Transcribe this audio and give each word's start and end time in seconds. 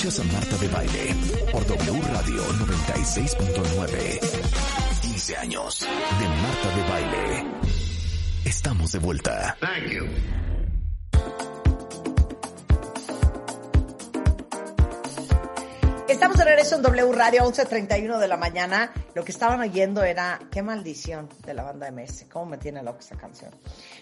Escuchas 0.00 0.20
a 0.20 0.32
Marta 0.32 0.56
de 0.56 0.68
Baile 0.68 1.14
por 1.52 1.66
W 1.66 2.00
Radio 2.00 2.42
96.9. 2.42 4.20
15 5.02 5.36
años 5.36 5.80
de 5.80 6.26
Marta 6.26 6.74
de 6.74 6.82
Baile. 6.88 7.46
Estamos 8.46 8.92
de 8.92 8.98
vuelta. 8.98 9.58
Thank 9.60 9.92
you. 9.92 10.49
Estamos 16.10 16.38
de 16.38 16.44
regreso 16.44 16.74
en 16.74 16.82
W 16.82 17.12
Radio 17.12 17.44
11.31 17.44 18.18
de 18.18 18.26
la 18.26 18.36
mañana. 18.36 18.92
Lo 19.14 19.22
que 19.22 19.30
estaban 19.30 19.60
oyendo 19.60 20.02
era 20.02 20.40
Qué 20.50 20.60
maldición 20.60 21.28
de 21.46 21.54
la 21.54 21.62
banda 21.62 21.88
MS. 21.92 22.26
¿Cómo 22.32 22.46
me 22.46 22.58
tiene 22.58 22.82
loca 22.82 22.98
esa 22.98 23.16
canción? 23.16 23.52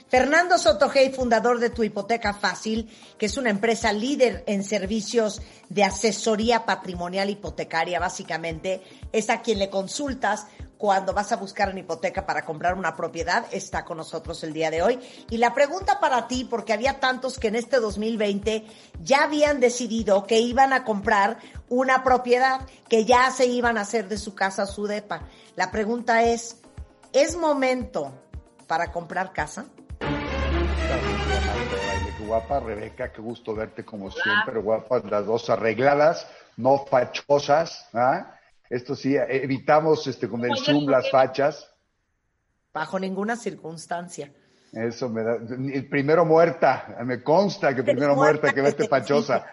Fernando 0.08 0.56
Sotogey, 0.56 1.12
fundador 1.12 1.60
de 1.60 1.68
Tu 1.68 1.82
Hipoteca 1.82 2.32
Fácil, 2.32 2.88
que 3.18 3.26
es 3.26 3.36
una 3.36 3.50
empresa 3.50 3.92
líder 3.92 4.42
en 4.46 4.64
servicios 4.64 5.42
de 5.68 5.84
asesoría 5.84 6.64
patrimonial 6.64 7.28
hipotecaria, 7.28 8.00
básicamente, 8.00 8.80
es 9.12 9.28
a 9.28 9.42
quien 9.42 9.58
le 9.58 9.68
consultas 9.68 10.46
cuando 10.78 11.12
vas 11.12 11.32
a 11.32 11.36
buscar 11.36 11.68
una 11.70 11.80
hipoteca 11.80 12.24
para 12.24 12.44
comprar 12.44 12.74
una 12.74 12.94
propiedad, 12.94 13.44
está 13.50 13.84
con 13.84 13.96
nosotros 13.96 14.42
el 14.44 14.52
día 14.52 14.70
de 14.70 14.80
hoy. 14.80 15.00
Y 15.28 15.38
la 15.38 15.52
pregunta 15.52 15.98
para 16.00 16.28
ti, 16.28 16.46
porque 16.48 16.72
había 16.72 17.00
tantos 17.00 17.38
que 17.38 17.48
en 17.48 17.56
este 17.56 17.80
2020 17.80 18.64
ya 19.02 19.24
habían 19.24 19.58
decidido 19.58 20.24
que 20.24 20.38
iban 20.38 20.72
a 20.72 20.84
comprar 20.84 21.38
una 21.68 22.04
propiedad, 22.04 22.60
que 22.88 23.04
ya 23.04 23.30
se 23.32 23.46
iban 23.46 23.76
a 23.76 23.82
hacer 23.82 24.08
de 24.08 24.16
su 24.16 24.36
casa 24.36 24.66
su 24.66 24.86
depa. 24.86 25.22
La 25.56 25.72
pregunta 25.72 26.22
es, 26.22 26.60
¿es 27.12 27.36
momento 27.36 28.12
para 28.68 28.92
comprar 28.92 29.32
casa? 29.32 29.66
Qué 32.18 32.24
guapa, 32.24 32.60
Rebeca, 32.60 33.12
qué 33.12 33.20
gusto 33.20 33.52
verte 33.54 33.84
como 33.84 34.12
siempre, 34.12 34.60
guapas, 34.60 35.04
las 35.04 35.26
dos 35.26 35.50
arregladas, 35.50 36.26
no 36.56 36.86
fachosas, 36.86 37.88
¿ah? 37.94 38.37
Esto 38.70 38.94
sí, 38.94 39.16
evitamos 39.16 40.06
este, 40.06 40.28
con 40.28 40.44
el 40.44 40.56
Zoom 40.56 40.88
las 40.88 41.10
fachas. 41.10 41.74
Bajo 42.72 42.98
ninguna 42.98 43.36
circunstancia. 43.36 44.32
Eso 44.72 45.08
me 45.08 45.22
da. 45.22 45.36
El 45.36 45.88
primero 45.88 46.24
muerta, 46.24 46.96
me 47.04 47.22
consta 47.22 47.74
que 47.74 47.82
primero 47.82 48.14
muerta, 48.14 48.52
que 48.52 48.60
vete 48.60 48.86
fachosa. 48.86 49.46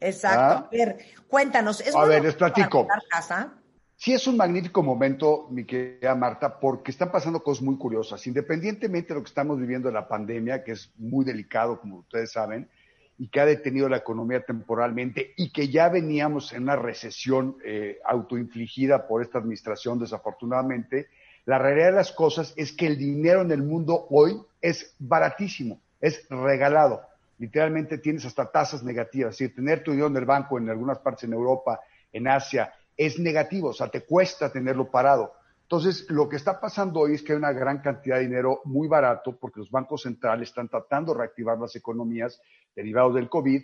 Exacto. 0.00 0.40
¿Ah? 0.40 0.66
A 0.66 0.68
ver, 0.70 0.98
cuéntanos. 1.28 1.80
¿es 1.80 1.94
A 1.94 1.98
bueno 1.98 2.14
ver, 2.14 2.24
les 2.24 2.34
platico. 2.34 2.86
casa? 3.08 3.54
Sí, 3.96 4.12
es 4.12 4.26
un 4.28 4.36
magnífico 4.36 4.80
momento, 4.82 5.48
mi 5.50 5.64
querida 5.64 6.14
Marta, 6.14 6.60
porque 6.60 6.92
están 6.92 7.10
pasando 7.10 7.42
cosas 7.42 7.62
muy 7.62 7.76
curiosas. 7.76 8.24
Independientemente 8.28 9.08
de 9.08 9.14
lo 9.16 9.22
que 9.22 9.28
estamos 9.28 9.58
viviendo 9.58 9.88
de 9.88 9.94
la 9.94 10.06
pandemia, 10.06 10.62
que 10.62 10.72
es 10.72 10.92
muy 10.96 11.24
delicado, 11.24 11.80
como 11.80 11.98
ustedes 11.98 12.30
saben, 12.30 12.70
y 13.18 13.28
que 13.28 13.40
ha 13.40 13.46
detenido 13.46 13.88
la 13.88 13.98
economía 13.98 14.44
temporalmente 14.44 15.34
y 15.36 15.50
que 15.50 15.68
ya 15.68 15.88
veníamos 15.88 16.52
en 16.52 16.62
una 16.62 16.76
recesión 16.76 17.56
eh, 17.64 17.98
autoinfligida 18.04 19.08
por 19.08 19.22
esta 19.22 19.38
administración, 19.38 19.98
desafortunadamente, 19.98 21.08
la 21.44 21.58
realidad 21.58 21.86
de 21.86 21.96
las 21.96 22.12
cosas 22.12 22.54
es 22.56 22.72
que 22.72 22.86
el 22.86 22.96
dinero 22.96 23.42
en 23.42 23.50
el 23.50 23.62
mundo 23.62 24.06
hoy 24.10 24.40
es 24.60 24.94
baratísimo, 24.98 25.80
es 26.00 26.26
regalado. 26.28 27.02
Literalmente 27.38 27.98
tienes 27.98 28.24
hasta 28.24 28.50
tasas 28.50 28.82
negativas. 28.82 29.32
Es 29.32 29.38
decir, 29.38 29.54
tener 29.54 29.82
tu 29.82 29.92
dinero 29.92 30.08
en 30.08 30.16
el 30.16 30.24
banco 30.24 30.58
en 30.58 30.68
algunas 30.68 30.98
partes 30.98 31.24
en 31.24 31.32
Europa, 31.32 31.80
en 32.12 32.28
Asia, 32.28 32.72
es 32.96 33.18
negativo, 33.18 33.68
o 33.68 33.72
sea, 33.72 33.88
te 33.88 34.02
cuesta 34.02 34.52
tenerlo 34.52 34.90
parado. 34.90 35.32
Entonces, 35.70 36.06
lo 36.08 36.30
que 36.30 36.36
está 36.36 36.58
pasando 36.58 37.00
hoy 37.00 37.16
es 37.16 37.22
que 37.22 37.32
hay 37.32 37.38
una 37.38 37.52
gran 37.52 37.82
cantidad 37.82 38.16
de 38.16 38.22
dinero 38.22 38.62
muy 38.64 38.88
barato 38.88 39.38
porque 39.38 39.60
los 39.60 39.70
bancos 39.70 40.00
centrales 40.00 40.48
están 40.48 40.66
tratando 40.66 41.12
de 41.12 41.18
reactivar 41.18 41.58
las 41.58 41.76
economías 41.76 42.40
derivados 42.74 43.14
del 43.14 43.28
COVID 43.28 43.62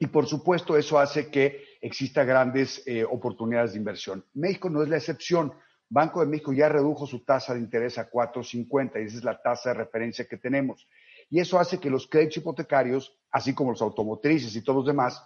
y, 0.00 0.06
por 0.08 0.26
supuesto, 0.26 0.76
eso 0.76 0.98
hace 0.98 1.30
que 1.30 1.62
exista 1.80 2.24
grandes 2.24 2.82
eh, 2.86 3.04
oportunidades 3.04 3.74
de 3.74 3.78
inversión. 3.78 4.24
México 4.34 4.68
no 4.68 4.82
es 4.82 4.88
la 4.88 4.96
excepción. 4.96 5.52
Banco 5.88 6.18
de 6.18 6.26
México 6.26 6.52
ya 6.52 6.68
redujo 6.68 7.06
su 7.06 7.24
tasa 7.24 7.54
de 7.54 7.60
interés 7.60 7.98
a 7.98 8.10
4.50 8.10 9.00
y 9.00 9.06
esa 9.06 9.18
es 9.18 9.22
la 9.22 9.40
tasa 9.40 9.68
de 9.68 9.76
referencia 9.76 10.26
que 10.26 10.38
tenemos. 10.38 10.88
Y 11.30 11.38
eso 11.38 11.56
hace 11.56 11.78
que 11.78 11.88
los 11.88 12.08
créditos 12.08 12.38
hipotecarios, 12.38 13.16
así 13.30 13.54
como 13.54 13.70
los 13.70 13.82
automotrices 13.82 14.56
y 14.56 14.62
todos 14.62 14.78
los 14.78 14.86
demás, 14.86 15.22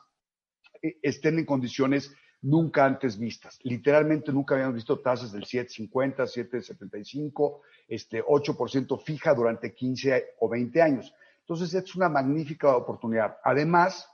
eh, 0.82 0.98
estén 1.00 1.38
en 1.38 1.46
condiciones 1.46 2.14
nunca 2.42 2.84
antes 2.84 3.18
vistas. 3.18 3.58
Literalmente 3.62 4.32
nunca 4.32 4.54
habíamos 4.54 4.76
visto 4.76 5.00
tasas 5.00 5.32
del 5.32 5.44
7.50, 5.44 6.16
7.75, 6.16 7.60
este 7.88 8.22
8% 8.22 9.02
fija 9.02 9.34
durante 9.34 9.74
15 9.74 10.34
o 10.40 10.48
20 10.48 10.82
años. 10.82 11.14
Entonces, 11.40 11.74
es 11.74 11.94
una 11.94 12.08
magnífica 12.08 12.76
oportunidad. 12.76 13.38
Además, 13.44 14.08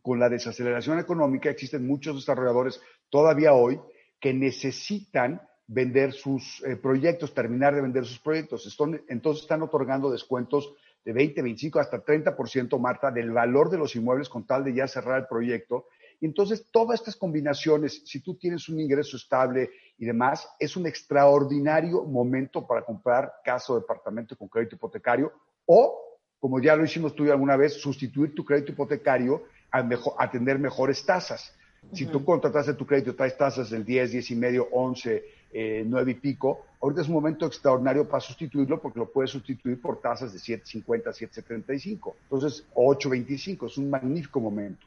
con 0.00 0.18
la 0.18 0.28
desaceleración 0.28 0.98
económica, 0.98 1.50
existen 1.50 1.86
muchos 1.86 2.16
desarrolladores 2.16 2.80
todavía 3.10 3.52
hoy 3.52 3.80
que 4.18 4.32
necesitan 4.32 5.42
vender 5.66 6.12
sus 6.12 6.62
eh, 6.64 6.76
proyectos, 6.76 7.34
terminar 7.34 7.74
de 7.74 7.82
vender 7.82 8.06
sus 8.06 8.20
proyectos. 8.20 8.66
Entonces, 9.08 9.42
están 9.42 9.62
otorgando 9.62 10.10
descuentos 10.10 10.74
de 11.04 11.12
20, 11.12 11.42
25, 11.42 11.78
hasta 11.78 12.04
30%, 12.04 12.78
Marta, 12.80 13.10
del 13.10 13.32
valor 13.32 13.70
de 13.70 13.78
los 13.78 13.94
inmuebles 13.94 14.28
con 14.28 14.46
tal 14.46 14.64
de 14.64 14.74
ya 14.74 14.88
cerrar 14.88 15.20
el 15.20 15.26
proyecto. 15.26 15.86
Y 16.20 16.26
entonces, 16.26 16.66
todas 16.70 17.00
estas 17.00 17.16
combinaciones, 17.16 18.02
si 18.04 18.20
tú 18.20 18.34
tienes 18.36 18.68
un 18.68 18.80
ingreso 18.80 19.16
estable 19.16 19.70
y 19.98 20.06
demás, 20.06 20.48
es 20.58 20.76
un 20.76 20.86
extraordinario 20.86 22.02
momento 22.04 22.66
para 22.66 22.82
comprar 22.84 23.32
casa 23.44 23.72
o 23.72 23.76
departamento 23.80 24.36
con 24.36 24.48
crédito 24.48 24.76
hipotecario 24.76 25.32
o, 25.66 26.02
como 26.38 26.60
ya 26.60 26.76
lo 26.76 26.84
hicimos 26.84 27.14
tú 27.14 27.24
y 27.24 27.30
alguna 27.30 27.56
vez, 27.56 27.74
sustituir 27.74 28.34
tu 28.34 28.44
crédito 28.44 28.72
hipotecario 28.72 29.44
a, 29.70 29.82
mejo- 29.82 30.14
a 30.18 30.30
tener 30.30 30.58
mejores 30.58 31.04
tasas. 31.04 31.52
Si 31.92 32.04
tú 32.06 32.24
contrataste 32.24 32.74
tu 32.74 32.84
crédito, 32.84 33.14
traes 33.14 33.36
tasas 33.36 33.70
del 33.70 33.84
10, 33.84 34.10
10 34.12 34.30
y 34.32 34.34
medio, 34.36 34.68
11, 34.72 35.24
eh, 35.52 35.84
9 35.86 36.10
y 36.10 36.14
pico, 36.14 36.64
ahorita 36.80 37.02
es 37.02 37.08
un 37.08 37.14
momento 37.14 37.46
extraordinario 37.46 38.08
para 38.08 38.20
sustituirlo 38.20 38.80
porque 38.80 38.98
lo 38.98 39.10
puedes 39.12 39.30
sustituir 39.30 39.80
por 39.80 40.00
tasas 40.00 40.32
de 40.32 40.38
7.50, 40.40 41.12
7.75. 41.12 42.14
Entonces, 42.24 42.64
8.25, 42.74 43.66
es 43.66 43.78
un 43.78 43.88
magnífico 43.90 44.40
momento. 44.40 44.84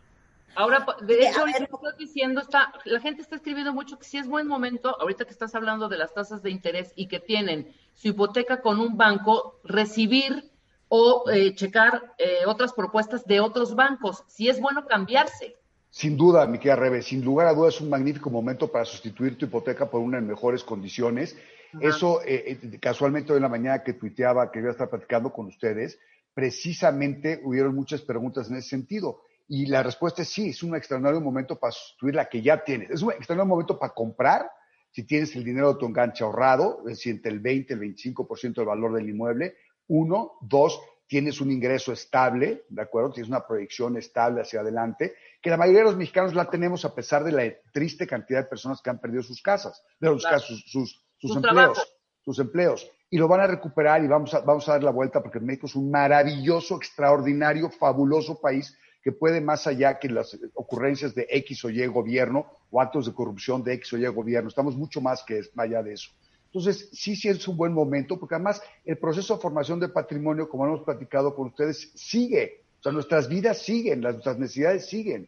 Ahora, 0.56 0.86
de 1.02 1.28
hecho, 1.28 1.42
ahorita 1.42 1.64
estás 1.64 1.98
diciendo, 1.98 2.42
está, 2.42 2.74
la 2.86 3.00
gente 3.00 3.22
está 3.22 3.36
escribiendo 3.36 3.74
mucho 3.74 3.98
que 3.98 4.06
sí 4.06 4.18
es 4.18 4.28
buen 4.28 4.48
momento, 4.48 4.96
ahorita 5.00 5.26
que 5.26 5.32
estás 5.32 5.56
hablando 5.56 5.88
de 5.88 5.98
las 5.98 6.14
tasas 6.14 6.42
de 6.42 6.50
interés 6.50 6.92
y 6.96 7.08
que 7.08 7.20
tienen 7.20 7.74
su 7.94 8.10
hipoteca 8.10 8.62
con 8.62 8.80
un 8.80 8.98
banco, 8.98 9.60
recibir 9.64 10.52
o 10.88 11.30
eh, 11.30 11.54
checar 11.56 12.14
eh, 12.18 12.46
otras 12.48 12.74
propuestas 12.74 13.26
de 13.26 13.40
otros 13.40 13.76
bancos. 13.76 14.24
Si 14.28 14.50
es 14.50 14.60
bueno 14.60 14.86
cambiarse. 14.86 15.56
Sin 15.92 16.18
duda, 16.18 16.46
mi 16.46 16.60
querida 16.60 16.76
Rebe, 16.76 17.02
sin 17.02 17.24
lugar 17.26 17.48
a 17.48 17.54
dudas 17.54 17.76
es 17.76 17.81
un 17.81 17.90
magnífico 17.90 18.30
momento 18.30 18.72
para 18.72 18.86
sustituir 18.86 19.38
tu 19.38 19.46
hipoteca 19.46 19.90
por 19.90 20.02
una 20.02 20.20
en 20.20 20.28
mejores 20.28 20.64
condiciones. 20.64 21.36
Eso, 21.80 22.22
eh, 22.24 22.60
eh, 22.62 22.80
casualmente 22.80 23.31
hoy 23.31 23.38
en 23.38 23.44
la 23.44 23.50
mañana 23.50 23.84
que 23.84 23.94
tuiteaba, 23.94 24.52
que 24.52 24.60
iba 24.60 24.70
a 24.70 24.72
estar 24.72 24.90
platicando 24.90 25.31
con 25.31 25.48
ustedes, 25.48 26.00
precisamente 26.34 27.42
hubieron 27.44 27.76
muchas 27.76 28.02
preguntas 28.02 28.50
en 28.50 28.58
ese 28.58 28.70
sentido. 28.70 29.24
Y 29.52 29.66
la 29.66 29.82
respuesta 29.82 30.22
es 30.22 30.30
sí, 30.30 30.50
es 30.50 30.62
un 30.62 30.76
extraordinario 30.76 31.20
momento 31.22 31.60
para 31.60 31.72
sustituir 31.72 32.13
la 32.16 32.30
que 32.30 32.42
ya 32.42 32.63
tienes. 32.63 32.92
Es 32.92 33.01
un 33.01 33.10
extraordinario 33.12 33.50
momento 33.50 33.80
para 33.80 33.94
comprar, 33.94 34.50
si 34.92 35.04
tienes 35.04 35.36
el 35.36 35.44
dinero 35.44 35.74
de 35.74 35.80
tu 35.80 35.88
enganche 35.88 36.24
ahorrado, 36.24 36.80
es 36.81 36.98
decir, 36.98 37.16
entre 37.16 37.31
el 37.31 37.40
20 37.40 37.74
y 37.74 37.75
el 37.75 37.81
25% 37.81 38.54
del 38.54 38.66
valor 38.66 38.94
del 38.94 39.10
inmueble. 39.10 39.56
Uno, 39.88 40.34
dos, 40.42 40.80
tienes 41.07 41.42
un 41.42 41.51
ingreso 41.51 41.92
estable, 41.92 42.66
¿de 42.69 42.81
acuerdo? 42.84 43.12
Tienes 43.12 43.30
una 43.30 43.46
proyección 43.46 43.98
estable 43.98 44.42
hacia 44.42 44.60
adelante, 44.62 45.16
que 45.42 45.50
la 45.50 45.57
mayoría 45.57 45.80
de 45.80 45.86
los 45.86 45.98
mexicanos 45.98 46.36
la 46.36 46.48
tenemos 46.48 46.86
a 46.86 46.94
pesar 46.94 47.24
de 47.24 47.31
la 47.31 47.51
triste 47.74 48.06
cantidad 48.06 48.44
de 48.44 48.50
personas 48.50 48.81
que 48.84 48.92
han 48.92 49.00
perdido 49.01 49.24
sus 49.24 49.42
casas, 49.42 49.84
de 50.00 50.10
los 50.10 50.22
Claro. 50.22 50.38
casos, 50.38 50.63
sus, 50.68 50.92
sus, 50.92 51.06
Sus 51.18 51.36
empleos, 51.38 51.56
trabajos. 51.56 51.98
sus 52.24 52.40
empleos. 52.40 52.92
Y 53.10 53.18
lo 53.18 53.28
van 53.28 53.42
a 53.42 53.48
recuperar 53.48 54.04
y 54.04 54.07
vamos 54.07 54.31
a, 54.36 54.42
vamos 54.42 54.69
a 54.69 54.74
dar 54.74 54.84
la 54.84 54.92
vuelta 54.92 55.24
porque 55.24 55.40
México 55.40 55.66
es 55.66 55.75
un 55.75 55.90
maravilloso, 55.90 56.75
extraordinario, 56.78 57.72
fabuloso 57.72 58.40
país 58.40 58.78
que 59.10 59.18
puede 59.18 59.42
más 59.42 59.66
allá 59.66 59.98
que 59.98 60.08
las 60.08 60.38
ocurrencias 60.54 61.16
de 61.16 61.26
X 61.30 61.66
o 61.66 61.70
Y 61.70 61.86
gobierno 61.88 62.46
o 62.70 62.80
actos 62.80 63.08
de 63.08 63.14
corrupción 63.14 63.64
de 63.64 63.74
X 63.74 63.94
o 63.94 63.98
Y 63.98 64.06
gobierno. 64.08 64.50
Estamos 64.50 64.76
mucho 64.76 65.02
más 65.02 65.24
que 65.24 65.42
allá 65.58 65.82
de 65.82 65.94
eso. 65.94 66.12
Entonces, 66.46 66.90
sí, 66.94 67.16
sí 67.16 67.28
es 67.28 67.48
un 67.48 67.58
buen 67.58 67.74
momento, 67.74 68.20
porque 68.20 68.36
además 68.36 68.62
el 68.86 68.98
proceso 68.98 69.36
de 69.36 69.42
formación 69.42 69.80
de 69.80 69.90
patrimonio, 69.90 70.48
como 70.48 70.66
hemos 70.66 70.84
platicado 70.84 71.34
con 71.36 71.48
ustedes, 71.48 71.92
sigue. 71.96 72.64
O 72.80 72.84
sea, 72.84 72.92
nuestras 72.92 73.28
vidas 73.28 73.60
siguen, 73.60 74.02
las, 74.02 74.14
nuestras 74.14 74.38
necesidades 74.38 74.88
siguen. 74.88 75.28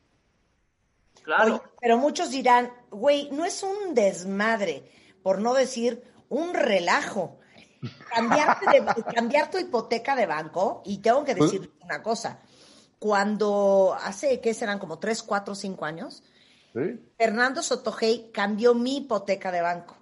Claro. 1.23 1.63
pero 1.79 1.97
muchos 1.97 2.31
dirán, 2.31 2.71
güey, 2.89 3.29
no 3.31 3.45
es 3.45 3.61
un 3.63 3.93
desmadre, 3.93 4.83
por 5.21 5.39
no 5.39 5.53
decir 5.53 6.03
un 6.29 6.53
relajo. 6.53 7.39
Cambiarte 8.13 8.65
de- 8.67 9.03
cambiar 9.15 9.49
tu 9.51 9.57
hipoteca 9.59 10.15
de 10.15 10.25
banco, 10.27 10.81
y 10.85 10.99
tengo 10.99 11.23
que 11.23 11.35
decir 11.35 11.71
una 11.83 12.01
cosa, 12.01 12.39
cuando 13.01 13.97
hace, 13.99 14.39
¿qué 14.41 14.53
serán? 14.53 14.77
Como 14.77 14.99
tres, 14.99 15.23
cuatro, 15.23 15.55
cinco 15.55 15.85
años, 15.85 16.21
¿Sí? 16.71 16.99
Fernando 17.17 17.63
Sotogey 17.63 18.29
cambió 18.31 18.75
mi 18.75 18.97
hipoteca 18.97 19.51
de 19.51 19.63
banco. 19.63 19.97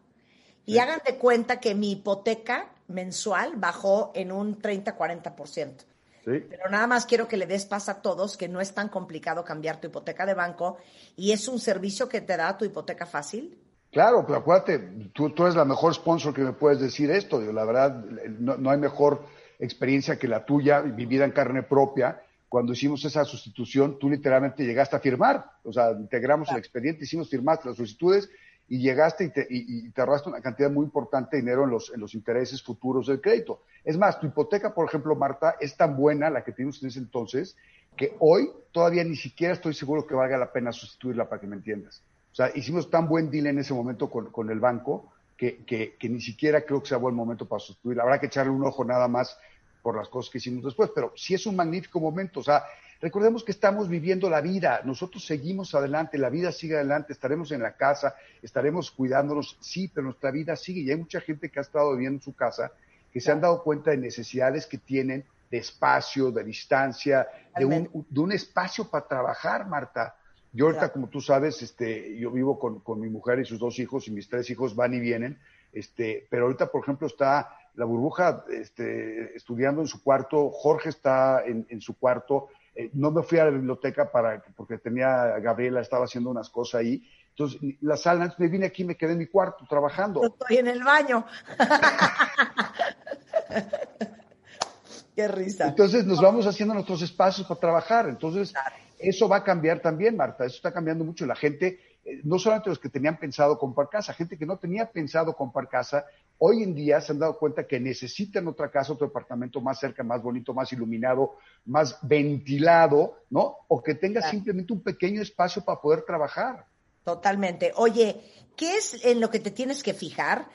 Y 0.65 0.79
hagan 0.79 0.99
de 1.05 1.15
cuenta 1.15 1.61
que 1.61 1.75
mi 1.75 1.93
hipoteca 1.93 2.67
mensual 2.89 3.53
bajó 3.55 4.11
en 4.13 4.33
un 4.33 4.61
30-40%. 4.61 5.77
¿Sí? 6.25 6.45
Pero 6.49 6.69
nada 6.69 6.87
más 6.87 7.05
quiero 7.05 7.29
que 7.29 7.37
le 7.37 7.47
des 7.47 7.65
paz 7.65 7.87
a 7.87 8.01
todos 8.01 8.35
que 8.35 8.49
no 8.49 8.59
es 8.59 8.73
tan 8.73 8.89
complicado 8.89 9.45
cambiar 9.45 9.79
tu 9.79 9.87
hipoteca 9.87 10.25
de 10.25 10.33
banco 10.33 10.77
y 11.15 11.31
es 11.31 11.47
un 11.47 11.59
servicio 11.59 12.09
que 12.09 12.19
te 12.19 12.35
da 12.35 12.57
tu 12.57 12.65
hipoteca 12.65 13.05
fácil. 13.05 13.57
Claro, 13.93 14.25
pero 14.27 14.39
acuérdate, 14.39 14.77
tú, 15.13 15.29
tú 15.29 15.43
eres 15.43 15.55
la 15.55 15.63
mejor 15.63 15.95
sponsor 15.95 16.33
que 16.33 16.41
me 16.41 16.51
puedes 16.51 16.81
decir 16.81 17.09
esto. 17.11 17.39
La 17.39 17.63
verdad, 17.63 17.95
no, 17.95 18.57
no 18.57 18.69
hay 18.69 18.77
mejor 18.77 19.23
experiencia 19.57 20.19
que 20.19 20.27
la 20.27 20.45
tuya, 20.45 20.81
vivida 20.81 21.23
en 21.23 21.31
carne 21.31 21.63
propia. 21.63 22.21
Cuando 22.49 22.73
hicimos 22.73 23.05
esa 23.05 23.23
sustitución, 23.23 23.97
tú 23.99 24.09
literalmente 24.09 24.65
llegaste 24.65 24.95
a 24.95 24.99
firmar. 24.99 25.45
O 25.63 25.71
sea, 25.71 25.91
integramos 25.91 26.49
el 26.51 26.57
expediente, 26.57 27.05
hicimos 27.05 27.29
firmaste 27.29 27.69
las 27.69 27.77
solicitudes 27.77 28.29
y 28.67 28.79
llegaste 28.79 29.25
y 29.25 29.29
te, 29.29 29.47
y, 29.49 29.87
y 29.87 29.89
te 29.91 30.01
ahorraste 30.01 30.29
una 30.29 30.41
cantidad 30.41 30.69
muy 30.69 30.85
importante 30.85 31.37
de 31.37 31.43
dinero 31.43 31.63
en 31.63 31.69
los, 31.69 31.91
en 31.93 31.99
los 31.99 32.13
intereses 32.15 32.61
futuros 32.61 33.07
del 33.07 33.21
crédito. 33.21 33.61
Es 33.83 33.97
más, 33.97 34.19
tu 34.19 34.27
hipoteca, 34.27 34.73
por 34.73 34.87
ejemplo, 34.87 35.15
Marta, 35.15 35.55
es 35.59 35.77
tan 35.77 35.95
buena, 35.95 36.29
la 36.29 36.43
que 36.43 36.51
tuvimos 36.51 36.81
en 36.81 36.89
ese 36.89 36.99
entonces, 36.99 37.55
que 37.95 38.15
hoy 38.19 38.49
todavía 38.71 39.03
ni 39.03 39.15
siquiera 39.15 39.53
estoy 39.53 39.73
seguro 39.73 40.05
que 40.05 40.15
valga 40.15 40.37
la 40.37 40.51
pena 40.51 40.71
sustituirla 40.71 41.27
para 41.27 41.41
que 41.41 41.47
me 41.47 41.55
entiendas. 41.55 42.01
O 42.31 42.35
sea, 42.35 42.51
hicimos 42.55 42.89
tan 42.89 43.07
buen 43.07 43.29
deal 43.29 43.47
en 43.47 43.59
ese 43.59 43.73
momento 43.73 44.09
con, 44.09 44.31
con 44.31 44.49
el 44.49 44.59
banco 44.59 45.11
que, 45.35 45.63
que, 45.65 45.95
que, 45.97 46.09
ni 46.09 46.21
siquiera 46.21 46.61
creo 46.61 46.81
que 46.81 46.89
sea 46.89 46.97
buen 46.97 47.15
momento 47.15 47.47
para 47.47 47.59
sustituirla. 47.59 48.03
Habrá 48.03 48.19
que 48.19 48.27
echarle 48.27 48.51
un 48.51 48.63
ojo 48.63 48.85
nada 48.85 49.07
más 49.07 49.37
por 49.81 49.95
las 49.95 50.07
cosas 50.09 50.31
que 50.31 50.37
hicimos 50.39 50.63
después, 50.63 50.91
pero 50.93 51.13
sí 51.15 51.33
es 51.33 51.45
un 51.45 51.55
magnífico 51.55 51.99
momento. 51.99 52.41
O 52.41 52.43
sea, 52.43 52.63
recordemos 53.01 53.43
que 53.43 53.51
estamos 53.51 53.87
viviendo 53.87 54.29
la 54.29 54.41
vida, 54.41 54.81
nosotros 54.83 55.25
seguimos 55.25 55.73
adelante, 55.75 56.17
la 56.17 56.29
vida 56.29 56.51
sigue 56.51 56.75
adelante, 56.75 57.13
estaremos 57.13 57.51
en 57.51 57.61
la 57.61 57.75
casa, 57.75 58.15
estaremos 58.41 58.91
cuidándonos, 58.91 59.57
sí, 59.61 59.89
pero 59.93 60.05
nuestra 60.05 60.31
vida 60.31 60.55
sigue. 60.55 60.81
Y 60.81 60.91
hay 60.91 60.97
mucha 60.97 61.21
gente 61.21 61.49
que 61.49 61.59
ha 61.59 61.61
estado 61.61 61.91
viviendo 61.93 62.17
en 62.17 62.23
su 62.23 62.35
casa 62.35 62.71
que 63.11 63.21
se 63.21 63.31
han 63.31 63.41
dado 63.41 63.63
cuenta 63.63 63.91
de 63.91 63.97
necesidades 63.97 64.67
que 64.67 64.77
tienen 64.77 65.25
de 65.49 65.57
espacio, 65.57 66.31
de 66.31 66.43
distancia, 66.43 67.27
de 67.55 67.65
un, 67.65 68.05
de 68.07 68.19
un 68.19 68.31
espacio 68.31 68.89
para 68.89 69.07
trabajar, 69.07 69.67
Marta. 69.67 70.15
Yo 70.51 70.65
ahorita, 70.65 70.79
claro. 70.79 70.93
como 70.93 71.09
tú 71.09 71.21
sabes, 71.21 71.61
este, 71.61 72.17
yo 72.17 72.31
vivo 72.31 72.59
con, 72.59 72.79
con, 72.79 72.99
mi 72.99 73.09
mujer 73.09 73.39
y 73.39 73.45
sus 73.45 73.59
dos 73.59 73.79
hijos 73.79 74.07
y 74.07 74.11
mis 74.11 74.29
tres 74.29 74.49
hijos 74.49 74.75
van 74.75 74.93
y 74.93 74.99
vienen, 74.99 75.39
este, 75.73 76.27
pero 76.29 76.45
ahorita, 76.45 76.71
por 76.71 76.83
ejemplo, 76.83 77.07
está 77.07 77.58
la 77.75 77.85
burbuja 77.85 78.45
este, 78.49 79.35
estudiando 79.35 79.81
en 79.81 79.87
su 79.87 80.03
cuarto, 80.03 80.49
Jorge 80.51 80.89
está 80.89 81.43
en, 81.45 81.65
en 81.69 81.81
su 81.81 81.97
cuarto, 81.97 82.49
eh, 82.75 82.89
no 82.93 83.11
me 83.11 83.23
fui 83.23 83.39
a 83.39 83.45
la 83.45 83.51
biblioteca 83.51 84.11
para, 84.11 84.43
porque 84.55 84.77
tenía, 84.77 85.39
Gabriela 85.39 85.81
estaba 85.81 86.05
haciendo 86.05 86.29
unas 86.29 86.49
cosas 86.49 86.81
ahí, 86.81 87.03
entonces 87.39 87.75
la 87.81 87.95
sala, 87.95 88.35
me 88.37 88.49
vine 88.49 88.65
aquí, 88.65 88.83
me 88.83 88.97
quedé 88.97 89.13
en 89.13 89.19
mi 89.19 89.27
cuarto 89.27 89.65
trabajando. 89.69 90.21
Estoy 90.23 90.57
en 90.57 90.67
el 90.67 90.83
baño. 90.83 91.25
Qué 95.15 95.27
risa. 95.27 95.69
Entonces 95.69 96.05
nos 96.05 96.21
vamos 96.21 96.45
haciendo 96.47 96.73
nuestros 96.73 97.01
espacios 97.01 97.47
para 97.47 97.59
trabajar. 97.59 98.09
Entonces, 98.09 98.53
eso 98.97 99.29
va 99.29 99.37
a 99.37 99.43
cambiar 99.45 99.79
también, 99.79 100.17
Marta. 100.17 100.45
Eso 100.45 100.57
está 100.57 100.73
cambiando 100.73 101.05
mucho. 101.05 101.25
La 101.25 101.35
gente, 101.35 101.79
eh, 102.03 102.19
no 102.25 102.37
solamente 102.39 102.71
los 102.71 102.79
que 102.79 102.89
tenían 102.89 103.17
pensado 103.17 103.57
comprar 103.57 103.87
casa, 103.87 104.13
gente 104.13 104.37
que 104.37 104.45
no 104.45 104.57
tenía 104.57 104.91
pensado 104.91 105.33
comprar 105.33 105.69
casa, 105.69 106.03
hoy 106.39 106.63
en 106.63 106.73
día 106.73 106.99
se 106.99 107.11
han 107.11 107.19
dado 107.19 107.37
cuenta 107.37 107.67
que 107.67 107.79
necesitan 107.79 108.47
otra 108.47 108.69
casa, 108.71 108.93
otro 108.93 109.07
departamento 109.07 109.61
más 109.61 109.79
cerca, 109.79 110.03
más 110.03 110.21
bonito, 110.21 110.53
más 110.53 110.71
iluminado, 110.73 111.37
más 111.65 111.97
ventilado, 112.01 113.19
¿no? 113.29 113.57
O 113.67 113.81
que 113.83 113.95
tenga 113.95 114.21
claro. 114.21 114.31
simplemente 114.31 114.73
un 114.73 114.81
pequeño 114.81 115.21
espacio 115.21 115.63
para 115.63 115.79
poder 115.79 116.03
trabajar. 116.03 116.65
Totalmente. 117.03 117.71
Oye, 117.75 118.21
¿qué 118.55 118.77
es 118.77 119.05
en 119.05 119.19
lo 119.19 119.29
que 119.29 119.39
te 119.39 119.51
tienes 119.51 119.83
que 119.83 119.93
fijar 119.93 120.47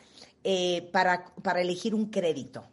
eh, 0.43 0.89
para, 0.93 1.25
para 1.43 1.61
elegir 1.61 1.95
un 1.95 2.11
crédito? 2.11 2.67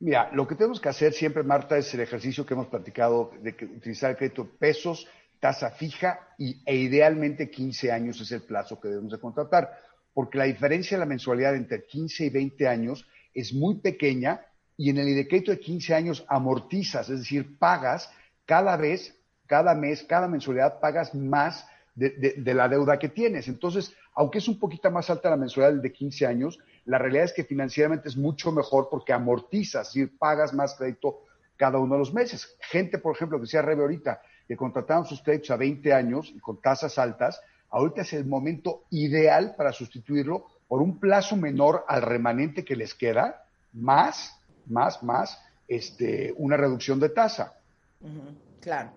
Mira, 0.00 0.30
lo 0.32 0.46
que 0.46 0.54
tenemos 0.54 0.80
que 0.80 0.88
hacer 0.88 1.12
siempre, 1.12 1.42
Marta, 1.42 1.76
es 1.76 1.92
el 1.94 2.00
ejercicio 2.00 2.46
que 2.46 2.54
hemos 2.54 2.68
platicado 2.68 3.32
de 3.42 3.56
que 3.56 3.64
utilizar 3.64 4.10
el 4.10 4.16
crédito 4.16 4.48
pesos, 4.48 5.08
tasa 5.40 5.70
fija 5.70 6.34
y, 6.38 6.62
e 6.64 6.76
idealmente 6.76 7.50
15 7.50 7.90
años 7.90 8.20
es 8.20 8.30
el 8.32 8.42
plazo 8.42 8.80
que 8.80 8.88
debemos 8.88 9.12
de 9.12 9.18
contratar, 9.18 9.76
porque 10.18 10.36
la 10.36 10.46
diferencia 10.46 10.96
de 10.96 11.02
la 11.02 11.06
mensualidad 11.06 11.54
entre 11.54 11.86
15 11.86 12.24
y 12.24 12.30
20 12.30 12.66
años 12.66 13.06
es 13.32 13.54
muy 13.54 13.76
pequeña 13.76 14.44
y 14.76 14.90
en 14.90 14.98
el 14.98 15.28
crédito 15.28 15.52
de 15.52 15.60
15 15.60 15.94
años 15.94 16.24
amortizas, 16.26 17.08
es 17.08 17.20
decir, 17.20 17.56
pagas 17.56 18.10
cada 18.44 18.76
vez, 18.76 19.16
cada 19.46 19.76
mes, 19.76 20.02
cada 20.02 20.26
mensualidad 20.26 20.80
pagas 20.80 21.14
más 21.14 21.68
de, 21.94 22.34
la 22.52 22.68
deuda 22.68 22.98
que 22.98 23.10
tienes. 23.10 23.46
Entonces, 23.46 23.94
aunque 24.12 24.38
es 24.38 24.48
un 24.48 24.58
poquito 24.58 24.90
más 24.90 25.08
alta 25.08 25.30
la 25.30 25.36
mensualidad 25.36 25.80
de 25.80 25.92
15 25.92 26.26
años, 26.26 26.58
la 26.84 26.98
realidad 26.98 27.26
es 27.26 27.32
que 27.32 27.44
financieramente 27.44 28.08
es 28.08 28.16
mucho 28.16 28.50
mejor 28.50 28.88
porque 28.90 29.12
amortizas, 29.12 29.86
es 29.86 29.94
decir, 29.94 30.18
pagas 30.18 30.52
más 30.52 30.74
crédito 30.74 31.26
cada 31.56 31.78
uno 31.78 31.94
de 31.94 32.00
los 32.00 32.12
meses. 32.12 32.56
Gente, 32.58 32.98
por 32.98 33.14
ejemplo, 33.14 33.38
que 33.38 33.42
decía 33.42 33.62
Rebe 33.62 33.82
ahorita, 33.82 34.20
que 34.48 34.56
contrataron 34.56 35.04
sus 35.04 35.22
créditos 35.22 35.52
a 35.52 35.56
20 35.56 35.92
años 35.92 36.32
y 36.34 36.40
con 36.40 36.60
tasas 36.60 36.98
altas, 36.98 37.40
ahorita 37.70 38.02
es 38.02 38.12
el 38.12 38.26
momento 38.26 38.84
ideal 38.90 39.54
para 39.56 39.72
sustituirlo 39.72 40.46
por 40.66 40.82
un 40.82 40.98
plazo 40.98 41.36
menor 41.36 41.84
al 41.88 42.02
remanente 42.02 42.64
que 42.64 42.76
les 42.76 42.94
queda, 42.94 43.44
más, 43.72 44.38
más, 44.66 45.02
más, 45.02 45.40
este, 45.66 46.34
una 46.36 46.56
reducción 46.56 47.00
de 47.00 47.08
tasa. 47.08 47.58
Uh 48.00 48.08
-huh, 48.08 48.34
claro. 48.60 48.90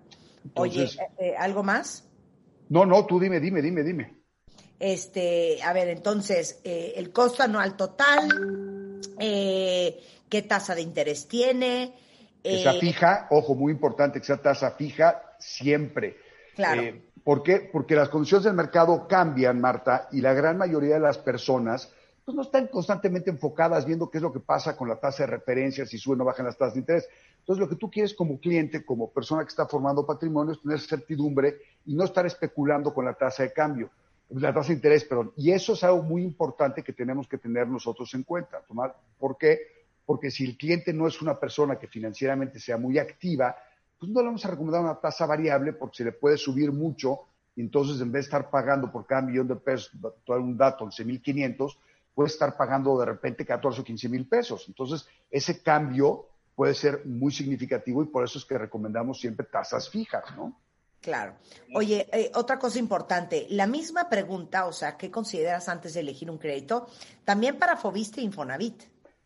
Entonces, 0.43 0.97
Oye, 0.97 1.29
eh, 1.29 1.35
¿algo 1.37 1.63
más? 1.63 2.07
No, 2.69 2.85
no, 2.85 3.05
tú 3.05 3.19
dime, 3.19 3.39
dime, 3.39 3.61
dime, 3.61 3.83
dime. 3.83 4.15
Este, 4.79 5.61
a 5.61 5.73
ver, 5.73 5.89
entonces, 5.89 6.59
eh, 6.63 6.93
el 6.95 7.11
costo 7.11 7.43
anual 7.43 7.77
total, 7.77 8.99
eh, 9.19 9.99
qué 10.27 10.41
tasa 10.41 10.73
de 10.73 10.81
interés 10.81 11.27
tiene. 11.27 11.93
Que 12.41 12.63
sea 12.63 12.73
fija, 12.73 13.27
ojo, 13.29 13.53
muy 13.53 13.71
importante 13.71 14.19
que 14.19 14.25
sea 14.25 14.41
tasa 14.41 14.71
fija 14.71 15.35
siempre. 15.37 16.17
Claro. 16.55 16.81
¿Por 17.23 17.43
qué? 17.43 17.69
Porque 17.71 17.95
las 17.95 18.09
condiciones 18.09 18.45
del 18.45 18.53
mercado 18.53 19.07
cambian, 19.07 19.59
Marta, 19.61 20.07
y 20.11 20.21
la 20.21 20.33
gran 20.33 20.57
mayoría 20.57 20.95
de 20.95 21.01
las 21.01 21.17
personas 21.17 21.93
pues, 22.25 22.35
no 22.35 22.41
están 22.41 22.67
constantemente 22.67 23.29
enfocadas 23.29 23.85
viendo 23.85 24.09
qué 24.09 24.17
es 24.17 24.21
lo 24.21 24.33
que 24.33 24.39
pasa 24.39 24.75
con 24.75 24.87
la 24.87 24.99
tasa 24.99 25.23
de 25.23 25.31
referencia, 25.31 25.85
si 25.85 25.97
suben 25.97 26.21
o 26.21 26.25
bajan 26.25 26.45
las 26.45 26.57
tasas 26.57 26.73
de 26.73 26.79
interés. 26.79 27.09
Entonces, 27.39 27.59
lo 27.59 27.69
que 27.69 27.75
tú 27.75 27.89
quieres 27.89 28.13
como 28.13 28.39
cliente, 28.39 28.85
como 28.85 29.11
persona 29.11 29.43
que 29.43 29.49
está 29.49 29.65
formando 29.67 30.05
patrimonio, 30.05 30.53
es 30.53 30.61
tener 30.61 30.79
certidumbre 30.79 31.57
y 31.85 31.95
no 31.95 32.03
estar 32.03 32.25
especulando 32.25 32.93
con 32.93 33.05
la 33.05 33.13
tasa 33.13 33.43
de 33.43 33.53
cambio 33.53 33.89
la 34.39 34.53
tasa 34.53 34.69
de 34.69 34.75
interés, 34.75 35.03
perdón. 35.03 35.33
Y 35.35 35.51
eso 35.51 35.73
es 35.73 35.83
algo 35.83 36.03
muy 36.03 36.23
importante 36.23 36.83
que 36.83 36.93
tenemos 36.93 37.27
que 37.27 37.37
tener 37.37 37.67
nosotros 37.67 38.13
en 38.13 38.23
cuenta. 38.23 38.61
¿Por 39.19 39.37
qué? 39.37 39.59
Porque 40.05 40.31
si 40.31 40.45
el 40.45 40.57
cliente 40.57 40.93
no 40.93 41.07
es 41.07 41.21
una 41.21 41.39
persona 41.39 41.77
que 41.77 41.87
financieramente 41.87 42.59
sea 42.59 42.77
muy 42.77 42.97
activa, 42.97 43.55
pues 44.01 44.11
no 44.11 44.21
le 44.21 44.25
vamos 44.25 44.43
a 44.45 44.47
recomendar 44.47 44.81
una 44.81 44.99
tasa 44.99 45.27
variable 45.27 45.73
porque 45.73 45.97
se 45.97 46.05
le 46.05 46.11
puede 46.11 46.35
subir 46.35 46.71
mucho. 46.71 47.19
Y 47.55 47.61
entonces, 47.61 48.01
en 48.01 48.11
vez 48.11 48.25
de 48.25 48.29
estar 48.29 48.49
pagando 48.49 48.91
por 48.91 49.05
cada 49.05 49.21
millón 49.21 49.47
de 49.47 49.55
pesos, 49.57 49.91
un 50.25 50.57
dato, 50.57 50.85
11.500, 50.85 51.77
puede 52.15 52.29
estar 52.29 52.57
pagando 52.57 52.97
de 52.97 53.05
repente 53.05 53.45
14 53.45 53.81
o 53.81 53.83
15 53.83 54.09
mil 54.09 54.27
pesos. 54.27 54.65
Entonces, 54.67 55.07
ese 55.29 55.61
cambio 55.61 56.25
puede 56.55 56.73
ser 56.73 57.05
muy 57.05 57.31
significativo 57.31 58.01
y 58.01 58.07
por 58.07 58.23
eso 58.23 58.39
es 58.39 58.45
que 58.45 58.57
recomendamos 58.57 59.19
siempre 59.19 59.45
tasas 59.45 59.87
fijas, 59.87 60.23
¿no? 60.35 60.59
Claro. 60.99 61.35
Oye, 61.75 62.07
eh, 62.11 62.31
otra 62.33 62.57
cosa 62.57 62.79
importante, 62.79 63.45
la 63.51 63.67
misma 63.67 64.09
pregunta, 64.09 64.65
o 64.65 64.73
sea, 64.73 64.97
¿qué 64.97 65.11
consideras 65.11 65.69
antes 65.69 65.93
de 65.93 65.99
elegir 65.99 66.31
un 66.31 66.39
crédito? 66.39 66.87
También 67.23 67.59
para 67.59 67.77
Fobiste 67.77 68.19
e 68.19 68.23
Infonavit. 68.23 68.81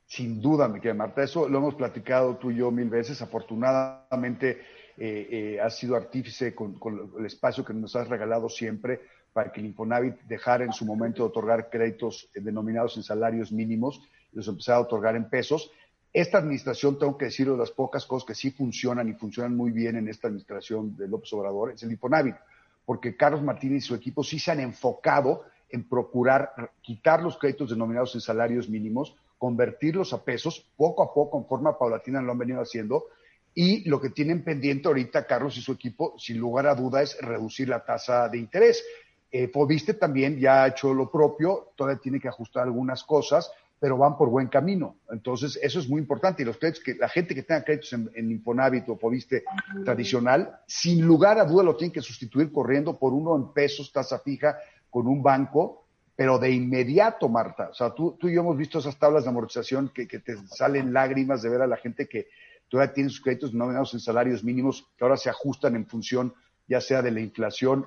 Sin 0.07 0.39
duda, 0.39 0.67
mi 0.67 0.79
querida 0.79 0.93
Marta, 0.93 1.23
eso 1.23 1.49
lo 1.49 1.57
hemos 1.57 1.75
platicado 1.75 2.37
tú 2.37 2.51
y 2.51 2.57
yo 2.57 2.69
mil 2.71 2.89
veces. 2.89 3.21
Afortunadamente, 3.21 4.61
eh, 4.97 5.27
eh, 5.31 5.59
has 5.59 5.77
sido 5.77 5.95
artífice 5.95 6.53
con, 6.53 6.79
el 7.17 7.25
espacio 7.25 7.65
que 7.65 7.73
nos 7.73 7.95
has 7.95 8.07
regalado 8.07 8.47
siempre 8.47 9.01
para 9.33 9.51
que 9.51 9.59
el 9.59 9.65
Infonavit 9.65 10.21
dejara 10.21 10.63
en 10.63 10.71
su 10.71 10.85
momento 10.85 11.23
de 11.23 11.29
otorgar 11.29 11.69
créditos 11.69 12.29
denominados 12.33 12.95
en 12.95 13.03
salarios 13.03 13.51
mínimos 13.51 13.99
y 14.31 14.37
los 14.37 14.47
empezara 14.47 14.77
a 14.77 14.81
otorgar 14.81 15.15
en 15.15 15.27
pesos. 15.29 15.71
Esta 16.13 16.37
administración, 16.37 16.97
tengo 16.97 17.17
que 17.17 17.25
decirlo, 17.25 17.53
de 17.53 17.59
las 17.59 17.71
pocas 17.71 18.05
cosas 18.05 18.25
que 18.25 18.35
sí 18.35 18.51
funcionan 18.51 19.09
y 19.09 19.13
funcionan 19.13 19.53
muy 19.53 19.71
bien 19.71 19.97
en 19.97 20.07
esta 20.07 20.27
administración 20.27 20.95
de 20.95 21.09
López 21.09 21.33
Obrador 21.33 21.73
es 21.73 21.83
el 21.83 21.91
Infonavit, 21.91 22.35
porque 22.85 23.17
Carlos 23.17 23.41
Martínez 23.41 23.83
y 23.83 23.87
su 23.87 23.95
equipo 23.95 24.23
sí 24.23 24.39
se 24.39 24.51
han 24.51 24.61
enfocado 24.61 25.43
en 25.69 25.89
procurar 25.89 26.71
quitar 26.81 27.21
los 27.21 27.37
créditos 27.37 27.71
denominados 27.71 28.15
en 28.15 28.21
salarios 28.21 28.69
mínimos, 28.69 29.17
convertirlos 29.45 30.11
a 30.11 30.23
pesos, 30.23 30.65
poco 30.75 31.03
a 31.03 31.13
poco, 31.13 31.37
en 31.37 31.45
forma 31.45 31.77
paulatina 31.77 32.19
lo 32.19 32.31
han 32.31 32.39
venido 32.39 32.61
haciendo, 32.61 33.05
Y 33.53 33.87
lo 33.87 34.01
que 34.01 34.09
tienen 34.09 34.43
pendiente 34.43 34.87
ahorita 34.87 35.27
Carlos 35.27 35.55
y 35.55 35.61
su 35.61 35.71
equipo, 35.71 36.15
sin 36.17 36.39
lugar 36.39 36.65
a 36.65 36.73
duda, 36.73 37.03
es 37.03 37.15
reducir 37.21 37.69
la 37.69 37.85
tasa 37.85 38.27
de 38.27 38.39
interés. 38.39 38.83
Eh, 39.31 39.47
Fobiste 39.47 39.93
también 39.93 40.39
ya 40.39 40.63
ha 40.63 40.67
hecho 40.69 40.95
lo 40.95 41.11
propio, 41.11 41.71
todavía 41.77 42.01
tiene 42.01 42.19
que 42.19 42.27
ajustar 42.27 42.63
algunas 42.63 43.03
cosas, 43.03 43.51
pero 43.79 43.97
van 43.97 44.17
por 44.17 44.29
buen 44.29 44.47
camino. 44.47 44.95
Entonces, 45.11 45.59
eso 45.61 45.79
es 45.79 45.87
muy 45.87 46.01
importante. 46.01 46.41
Y 46.41 46.45
los 46.45 46.57
créditos, 46.57 46.83
que 46.83 46.95
la 46.95 47.07
gente 47.07 47.35
que 47.35 47.43
tenga 47.43 47.63
créditos 47.63 47.93
en, 47.93 48.09
en 48.15 48.31
Infonavit 48.31 48.89
o 48.89 48.97
Fobiste 48.97 49.43
tradicional, 49.85 50.59
sin 50.65 51.05
lugar 51.05 51.37
a 51.37 51.45
duda 51.45 51.63
lo 51.63 51.75
tienen 51.75 51.93
que 51.93 52.01
sustituir 52.01 52.51
corriendo 52.51 52.97
por 52.97 53.13
uno 53.13 53.35
en 53.35 53.53
pesos, 53.53 53.91
tasa 53.93 54.17
fija, 54.19 54.57
con 54.89 55.05
un 55.07 55.21
banco, 55.21 55.84
pero 56.15 56.39
de 56.39 56.51
inmediato, 56.51 57.27
Marta. 57.27 57.69
O 57.69 57.73
sea, 57.73 57.93
tú, 57.93 58.17
tú 58.19 58.27
y 58.27 58.35
yo 58.35 58.41
hemos 58.41 58.57
visto 58.57 58.79
esas 58.79 58.97
tablas 58.97 59.23
de 59.23 59.29
amortización 59.29 59.91
que, 59.93 60.07
que 60.07 60.19
te 60.19 60.35
salen 60.47 60.93
lágrimas 60.93 61.41
de 61.41 61.49
ver 61.49 61.61
a 61.61 61.67
la 61.67 61.77
gente 61.77 62.07
que 62.07 62.27
todavía 62.69 62.93
tiene 62.93 63.09
sus 63.09 63.21
créditos 63.21 63.53
nominados 63.53 63.93
en 63.93 63.99
salarios 63.99 64.43
mínimos 64.43 64.87
que 64.97 65.03
ahora 65.03 65.17
se 65.17 65.29
ajustan 65.29 65.75
en 65.75 65.85
función 65.85 66.33
ya 66.67 66.81
sea 66.81 67.01
de 67.01 67.11
la 67.11 67.19
inflación 67.19 67.85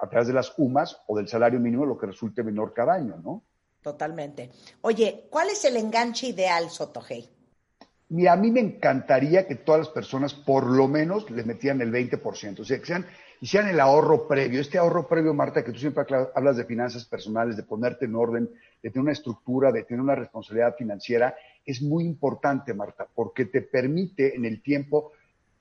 a 0.00 0.08
través 0.08 0.28
de 0.28 0.34
las 0.34 0.52
UMAS 0.56 0.98
o 1.06 1.16
del 1.16 1.28
salario 1.28 1.60
mínimo, 1.60 1.86
lo 1.86 1.96
que 1.96 2.06
resulte 2.06 2.42
menor 2.42 2.72
cada 2.74 2.94
año, 2.94 3.16
¿no? 3.22 3.44
Totalmente. 3.82 4.50
Oye, 4.80 5.26
¿cuál 5.30 5.48
es 5.50 5.64
el 5.64 5.76
enganche 5.76 6.26
ideal, 6.28 6.70
Sotogey? 6.70 7.28
Mira, 8.08 8.32
a 8.32 8.36
mí 8.36 8.50
me 8.50 8.60
encantaría 8.60 9.46
que 9.46 9.56
todas 9.56 9.80
las 9.80 9.88
personas 9.90 10.34
por 10.34 10.66
lo 10.66 10.88
menos 10.88 11.30
le 11.30 11.44
metieran 11.44 11.80
el 11.80 11.92
20%, 11.92 12.60
o 12.60 12.64
sea, 12.64 12.78
que 12.78 12.86
sean, 12.86 13.06
hicieran 13.40 13.70
el 13.70 13.80
ahorro 13.80 14.26
previo. 14.26 14.60
Este 14.60 14.78
ahorro 14.78 15.06
previo, 15.06 15.34
Marta, 15.34 15.64
que 15.64 15.72
tú 15.72 15.78
siempre 15.78 16.04
hablas 16.34 16.56
de 16.56 16.64
finanzas 16.64 17.04
personales, 17.04 17.56
de 17.56 17.62
ponerte 17.62 18.06
en 18.06 18.14
orden, 18.14 18.50
de 18.82 18.90
tener 18.90 19.02
una 19.02 19.12
estructura, 19.12 19.72
de 19.72 19.84
tener 19.84 20.00
una 20.00 20.14
responsabilidad 20.14 20.76
financiera, 20.76 21.34
es 21.64 21.82
muy 21.82 22.04
importante, 22.04 22.72
Marta, 22.74 23.06
porque 23.12 23.46
te 23.46 23.62
permite 23.62 24.36
en 24.36 24.44
el 24.44 24.62
tiempo, 24.62 25.12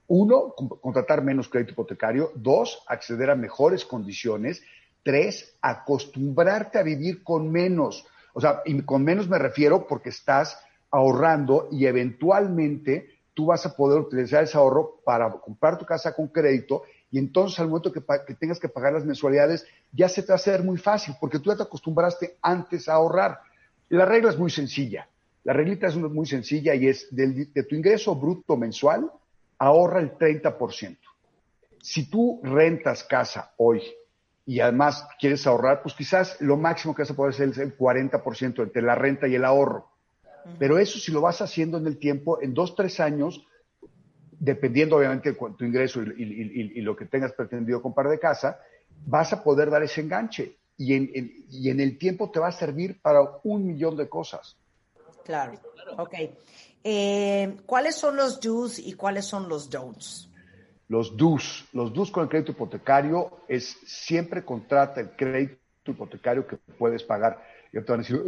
uno, 0.08 0.54
contratar 0.54 1.24
menos 1.24 1.50
crédito 1.50 1.72
hipotecario, 1.72 2.32
dos, 2.36 2.84
acceder 2.88 3.32
a 3.32 3.36
mejores 3.36 3.86
condiciones, 3.86 4.62
tres, 5.04 5.56
acostumbrarte 5.62 6.78
a 6.78 6.84
vivir 6.84 7.24
con 7.24 7.52
menos. 7.52 8.06
O 8.34 8.42
sea, 8.42 8.62
y 8.66 8.82
con 8.84 9.04
menos 9.04 9.28
me 9.28 9.40
refiero 9.40 9.88
porque 9.88 10.10
estás 10.10 10.60
ahorrando 10.92 11.70
y 11.72 11.86
eventualmente 11.88 13.10
tú 13.34 13.48
vas 13.48 13.66
a 13.66 13.76
poder 13.76 14.00
utilizar 14.00 14.44
ese 14.44 14.58
ahorro 14.58 15.02
para 15.04 15.30
comprar 15.30 15.78
tu 15.78 15.86
casa 15.86 16.16
con 16.16 16.30
crédito 16.30 16.84
y 17.16 17.18
entonces 17.18 17.58
al 17.62 17.70
momento 17.70 17.94
que, 17.94 18.04
que, 18.28 18.34
tengas 18.34 18.60
que 18.60 18.68
pagar 18.68 18.92
las 18.92 19.06
mensualidades 19.06 19.66
ya 19.94 20.10
se 20.10 20.22
te 20.22 20.28
va 20.28 20.34
a 20.34 20.36
hacer 20.36 20.64
muy 20.64 20.78
fácil 20.78 21.16
porque 21.18 21.40
tú 21.40 21.50
ya 21.50 21.56
te 21.56 21.64
acostumbraste 21.64 22.36
antes 22.42 22.90
a 22.90 22.96
ahorrar. 22.96 23.40
La 23.88 24.04
regla 24.04 24.32
es 24.32 24.38
muy 24.38 24.52
sencilla. 24.52 25.08
La 25.46 25.54
reglita 25.54 25.88
es 25.88 25.96
muy 25.96 26.26
sencilla 26.26 26.76
y 26.76 26.90
es 26.90 27.08
del, 27.16 27.54
de 27.54 27.64
tu 27.64 27.74
ingreso 27.74 28.18
bruto 28.18 28.58
mensual, 28.58 29.10
ahorra 29.58 30.02
el 30.02 30.18
30%. 30.18 30.98
Si 31.82 32.10
tú 32.10 32.42
rentas 32.44 33.06
casa 33.06 33.54
hoy 33.56 33.82
y 34.46 34.60
además 34.60 35.08
quieres 35.18 35.48
ahorrar, 35.48 35.84
pues 35.84 35.96
quizás 35.96 36.42
lo 36.42 36.58
máximo 36.58 36.94
que 36.94 37.04
vas 37.04 37.12
a 37.12 37.16
poder 37.16 37.34
hacer 37.34 37.48
es 37.48 37.60
el 37.60 37.78
40% 37.78 38.62
entre 38.62 38.82
la 38.82 38.96
renta 38.96 39.26
y 39.26 39.36
el 39.36 39.46
ahorro. 39.46 39.90
Pero 40.60 40.78
eso 40.78 41.00
si 41.00 41.14
lo 41.14 41.22
vas 41.22 41.42
haciendo 41.42 41.78
en 41.78 41.88
el 41.88 41.98
tiempo, 41.98 42.42
en 42.42 42.54
dos, 42.54 42.76
tres 42.76 43.00
años, 43.00 43.48
dependiendo 44.46 44.98
obviamente 44.98 45.32
de 45.32 45.38
tu 45.58 45.66
ingreso 45.66 46.02
y, 46.02 46.06
y, 46.06 46.24
y, 46.24 46.80
y, 46.80 46.82
lo 46.82 46.96
que 46.96 47.06
tengas 47.06 47.34
pretendido 47.34 47.82
comprar 47.82 48.10
de 48.10 48.20
casa, 48.20 48.60
vas 49.06 49.34
a 49.34 49.44
poder 49.44 49.70
dar 49.70 49.84
ese 49.84 50.02
enganche. 50.02 50.58
Y 50.78 50.94
en, 50.94 51.10
en, 51.14 51.46
y 51.50 51.70
en 51.70 51.80
el 51.80 51.98
tiempo 51.98 52.30
te 52.30 52.40
va 52.40 52.50
a 52.50 52.52
servir 52.52 53.02
para 53.02 53.22
un 53.44 53.66
millón 53.66 53.98
de 53.98 54.08
cosas. 54.08 54.58
Claro, 55.24 55.60
ok. 55.98 56.14
Eh, 56.84 57.58
¿Cuáles 57.66 57.96
son 57.96 58.16
los 58.16 58.40
do's 58.40 58.78
y 58.78 58.94
cuáles 58.94 59.26
son 59.26 59.50
los 59.50 59.70
don'ts? 59.70 60.30
Los 60.88 61.18
do's. 61.18 61.66
Los 61.74 61.92
do's 61.94 62.12
con 62.12 62.24
el 62.24 62.30
crédito 62.30 62.52
hipotecario 62.52 63.40
es 63.48 63.76
siempre 63.86 64.46
contrata 64.46 65.02
el 65.02 65.16
crédito 65.16 65.58
hipotecario 65.88 66.46
que 66.46 66.58
puedes 66.78 67.04
pagar. 67.04 67.42
Y 67.74 67.80
te 67.82 67.92
van 67.92 68.02
a 68.02 68.04
decir, 68.04 68.24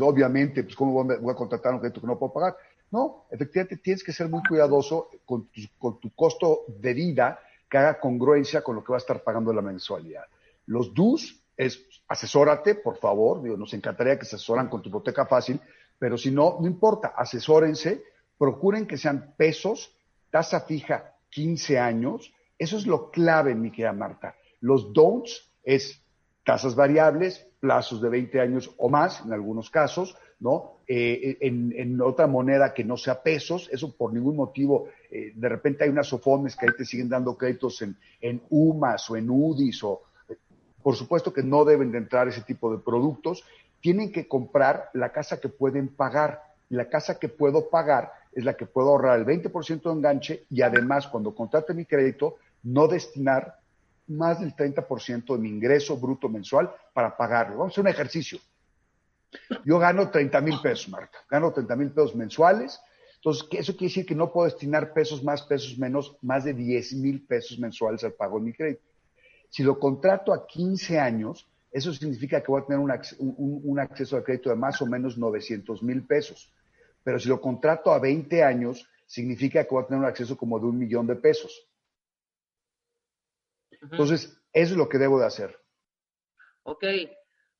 obviamente, 0.00 0.62
pues 0.62 0.74
¿cómo 0.74 1.04
voy 1.04 1.32
a 1.32 1.36
contratar 1.36 1.74
un 1.74 1.80
crédito 1.80 2.00
que 2.00 2.06
no 2.06 2.18
puedo 2.18 2.32
pagar? 2.32 2.56
No, 2.94 3.26
efectivamente 3.28 3.78
tienes 3.78 4.04
que 4.04 4.12
ser 4.12 4.28
muy 4.28 4.40
cuidadoso 4.48 5.10
con 5.24 5.48
tu, 5.48 6.14
costo 6.14 6.60
de 6.68 6.94
vida 6.94 7.40
que 7.68 7.76
haga 7.76 7.98
congruencia 7.98 8.62
con 8.62 8.76
lo 8.76 8.84
que 8.84 8.92
va 8.92 8.98
a 8.98 9.04
estar 9.04 9.20
pagando 9.24 9.52
la 9.52 9.62
mensualidad. 9.62 10.22
Los 10.66 10.94
DUS 10.94 11.42
es 11.56 11.84
asesórate, 12.06 12.76
por 12.76 12.96
favor, 12.98 13.42
digo, 13.42 13.56
nos 13.56 13.74
encantaría 13.74 14.16
que 14.16 14.24
se 14.24 14.36
asesoran 14.36 14.68
con 14.68 14.80
tu 14.80 14.90
hipoteca 14.90 15.26
fácil, 15.26 15.60
pero 15.98 16.16
si 16.16 16.30
no, 16.30 16.58
no 16.60 16.68
importa, 16.68 17.14
asesórense, 17.16 18.04
procuren 18.38 18.86
que 18.86 18.96
sean 18.96 19.34
pesos, 19.36 19.92
tasa 20.30 20.60
fija 20.60 21.16
15 21.30 21.80
años, 21.80 22.32
eso 22.56 22.76
es 22.76 22.86
lo 22.86 23.10
clave, 23.10 23.56
mi 23.56 23.72
querida 23.72 23.92
Marta. 23.92 24.36
Los 24.60 24.92
don'ts 24.92 25.50
es 25.64 26.00
tasas 26.44 26.76
variables, 26.76 27.44
plazos 27.58 28.00
de 28.00 28.08
20 28.08 28.40
años 28.40 28.70
o 28.76 28.88
más, 28.88 29.20
en 29.26 29.32
algunos 29.32 29.68
casos, 29.68 30.16
¿no? 30.38 30.73
Eh, 30.86 31.38
en, 31.40 31.72
en, 31.76 32.00
otra 32.02 32.26
moneda 32.26 32.74
que 32.74 32.84
no 32.84 32.96
sea 32.96 33.22
pesos, 33.22 33.70
eso 33.72 33.96
por 33.96 34.12
ningún 34.12 34.36
motivo, 34.36 34.88
eh, 35.10 35.32
de 35.34 35.48
repente 35.48 35.84
hay 35.84 35.90
unas 35.90 36.08
SOFOMES 36.08 36.56
que 36.56 36.66
ahí 36.66 36.72
te 36.76 36.84
siguen 36.84 37.08
dando 37.08 37.38
créditos 37.38 37.80
en, 37.80 37.96
en 38.20 38.42
UMAS 38.50 39.08
o 39.10 39.16
en 39.16 39.30
UDIs, 39.30 39.82
o 39.84 40.02
por 40.82 40.94
supuesto 40.94 41.32
que 41.32 41.42
no 41.42 41.64
deben 41.64 41.90
de 41.90 41.98
entrar 41.98 42.28
ese 42.28 42.42
tipo 42.42 42.70
de 42.70 42.82
productos, 42.82 43.44
tienen 43.80 44.12
que 44.12 44.28
comprar 44.28 44.90
la 44.92 45.10
casa 45.12 45.40
que 45.40 45.48
pueden 45.48 45.88
pagar. 45.88 46.42
La 46.68 46.88
casa 46.88 47.18
que 47.18 47.28
puedo 47.28 47.70
pagar 47.70 48.12
es 48.32 48.44
la 48.44 48.54
que 48.54 48.66
puedo 48.66 48.88
ahorrar 48.88 49.18
el 49.18 49.24
20% 49.24 49.82
de 49.82 49.92
enganche 49.92 50.44
y 50.50 50.62
además 50.62 51.06
cuando 51.06 51.34
contrate 51.34 51.72
mi 51.72 51.86
crédito, 51.86 52.36
no 52.62 52.88
destinar 52.88 53.58
más 54.08 54.40
del 54.40 54.54
30% 54.54 55.34
de 55.34 55.38
mi 55.38 55.48
ingreso 55.48 55.96
bruto 55.96 56.28
mensual 56.28 56.70
para 56.92 57.16
pagarlo. 57.16 57.58
Vamos 57.58 57.72
a 57.72 57.74
hacer 57.74 57.82
un 57.82 57.88
ejercicio. 57.88 58.38
Yo 59.64 59.78
gano 59.78 60.10
30 60.10 60.40
mil 60.40 60.60
pesos, 60.60 60.88
Marta. 60.88 61.18
Gano 61.28 61.52
30 61.52 61.76
mil 61.76 61.90
pesos 61.90 62.14
mensuales. 62.14 62.80
Entonces, 63.16 63.46
eso 63.52 63.72
quiere 63.72 63.90
decir 63.90 64.06
que 64.06 64.14
no 64.14 64.32
puedo 64.32 64.46
destinar 64.46 64.92
pesos 64.92 65.22
más, 65.24 65.42
pesos 65.42 65.78
menos, 65.78 66.16
más 66.22 66.44
de 66.44 66.52
10 66.52 66.94
mil 66.94 67.26
pesos 67.26 67.58
mensuales 67.58 68.04
al 68.04 68.12
pago 68.12 68.38
de 68.38 68.44
mi 68.44 68.52
crédito. 68.52 68.82
Si 69.48 69.62
lo 69.62 69.78
contrato 69.78 70.32
a 70.32 70.46
15 70.46 70.98
años, 70.98 71.48
eso 71.70 71.92
significa 71.92 72.42
que 72.42 72.52
voy 72.52 72.60
a 72.60 72.66
tener 72.66 72.80
un, 72.80 72.90
un, 73.18 73.60
un 73.64 73.80
acceso 73.80 74.16
al 74.16 74.24
crédito 74.24 74.50
de 74.50 74.56
más 74.56 74.80
o 74.82 74.86
menos 74.86 75.16
900 75.16 75.82
mil 75.82 76.06
pesos. 76.06 76.52
Pero 77.02 77.18
si 77.18 77.28
lo 77.28 77.40
contrato 77.40 77.92
a 77.92 77.98
20 77.98 78.42
años, 78.42 78.88
significa 79.06 79.64
que 79.64 79.70
voy 79.70 79.84
a 79.84 79.86
tener 79.86 80.00
un 80.00 80.08
acceso 80.08 80.36
como 80.36 80.58
de 80.58 80.66
un 80.66 80.78
millón 80.78 81.06
de 81.06 81.16
pesos. 81.16 81.68
Entonces, 83.90 84.40
eso 84.52 84.72
es 84.72 84.76
lo 84.76 84.88
que 84.88 84.98
debo 84.98 85.18
de 85.18 85.26
hacer. 85.26 85.58
Ok. 86.62 86.84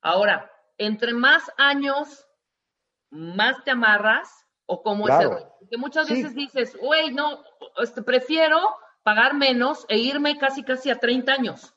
Ahora, 0.01 0.51
entre 0.77 1.13
más 1.13 1.43
años, 1.57 2.27
más 3.09 3.63
te 3.63 3.71
amarras, 3.71 4.29
o 4.65 4.81
cómo 4.81 5.05
Claro. 5.05 5.37
es 5.37 5.43
el 5.43 5.49
Porque 5.59 5.77
muchas 5.77 6.09
veces 6.09 6.35
dices, 6.35 6.75
güey, 6.79 7.13
no, 7.13 7.39
este, 7.77 8.01
prefiero 8.01 8.59
pagar 9.03 9.35
menos 9.35 9.85
e 9.87 9.97
irme 9.97 10.37
casi 10.37 10.63
casi 10.63 10.89
a 10.89 10.99
30 10.99 11.31
años. 11.33 11.73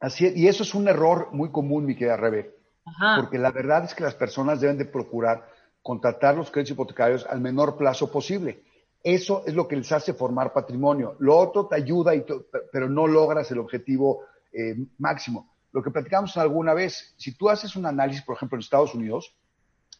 Así 0.00 0.26
es, 0.26 0.36
y 0.36 0.48
eso 0.48 0.62
es 0.62 0.74
un 0.74 0.88
error 0.88 1.28
muy 1.32 1.50
común, 1.50 1.86
mi 1.86 1.94
querida 1.96 2.16
Rebe, 2.16 2.54
Ajá. 2.84 3.16
porque 3.20 3.38
la 3.38 3.50
verdad 3.50 3.84
es 3.84 3.94
que 3.94 4.02
las 4.04 4.14
personas 4.14 4.60
deben 4.60 4.76
de 4.78 4.84
procurar 4.84 5.48
contratar 5.82 6.34
los 6.36 6.50
créditos 6.50 6.72
hipotecarios 6.72 7.24
al 7.26 7.40
menor 7.40 7.76
plazo 7.76 8.10
posible. 8.10 8.64
Eso 9.02 9.44
es 9.46 9.54
lo 9.54 9.68
que 9.68 9.76
les 9.76 9.92
hace 9.92 10.12
formar 10.14 10.52
patrimonio. 10.52 11.16
Lo 11.20 11.36
otro 11.38 11.66
te 11.68 11.76
ayuda, 11.76 12.14
y 12.14 12.24
pero 12.72 12.88
no 12.88 13.06
logras 13.06 13.50
el 13.52 13.58
objetivo 13.58 14.24
eh, 14.52 14.74
máximo. 14.98 15.55
Lo 15.76 15.82
que 15.82 15.90
platicamos 15.90 16.34
alguna 16.38 16.72
vez, 16.72 17.12
si 17.18 17.36
tú 17.36 17.50
haces 17.50 17.76
un 17.76 17.84
análisis, 17.84 18.22
por 18.22 18.34
ejemplo, 18.34 18.56
en 18.56 18.60
Estados 18.60 18.94
Unidos, 18.94 19.36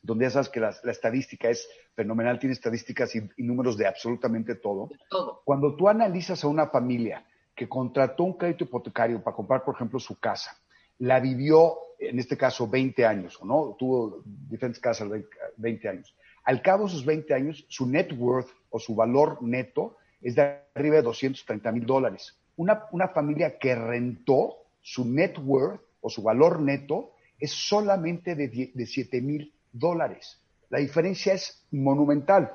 donde 0.01 0.25
ya 0.25 0.31
sabes 0.31 0.49
que 0.49 0.59
la, 0.59 0.75
la 0.83 0.91
estadística 0.91 1.51
es 1.51 1.69
fenomenal, 1.95 2.39
tiene 2.39 2.55
estadísticas 2.55 3.15
y, 3.15 3.29
y 3.37 3.43
números 3.43 3.77
de 3.77 3.87
absolutamente 3.87 4.55
todo, 4.55 4.89
Todo. 5.11 5.43
cuando 5.45 5.77
tú 5.77 5.87
analizas 5.87 6.43
a 6.43 6.47
una 6.49 6.69
familia 6.69 7.27
que 7.55 7.69
contrató 7.69 8.25
un 8.25 8.39
crédito 8.39 8.65
hipotecario 8.65 9.23
para 9.23 9.37
comprar, 9.37 9.65
por 9.65 9.75
ejemplo, 9.75 10.01
su 10.01 10.19
casa, 10.19 10.57
la 10.99 11.21
vivió, 11.21 11.77
en 11.99 12.19
este 12.21 12.39
caso, 12.39 12.67
20 12.67 13.05
años, 13.05 13.39
¿no? 13.45 13.77
Tuvo 13.79 14.23
diferentes 14.25 14.81
casas 14.81 15.11
20 15.59 15.89
años. 15.91 16.17
Al 16.45 16.63
cabo 16.63 16.85
de 16.85 16.93
esos 16.93 17.05
20 17.05 17.35
años, 17.35 17.67
su 17.69 17.87
net 17.87 18.15
worth 18.17 18.49
o 18.71 18.79
su 18.79 18.95
valor 18.95 19.43
neto 19.43 19.99
es 20.23 20.37
de 20.37 20.59
arriba 20.75 20.97
de 20.97 21.03
230 21.03 21.71
mil 21.71 21.85
dólares. 21.85 22.41
Una, 22.57 22.87
una 22.93 23.09
familia 23.09 23.59
que 23.59 23.75
rentó 23.75 24.63
su 24.89 25.05
net 25.05 25.37
worth 25.43 25.81
o 26.01 26.09
su 26.09 26.23
valor 26.23 26.61
neto 26.61 27.11
es 27.41 27.51
solamente 27.51 28.37
de, 28.37 28.71
de 28.73 28.87
7 28.87 29.21
mil 29.21 29.53
dólares. 29.73 30.39
La 30.71 30.79
diferencia 30.79 31.33
es 31.33 31.65
monumental. 31.73 32.53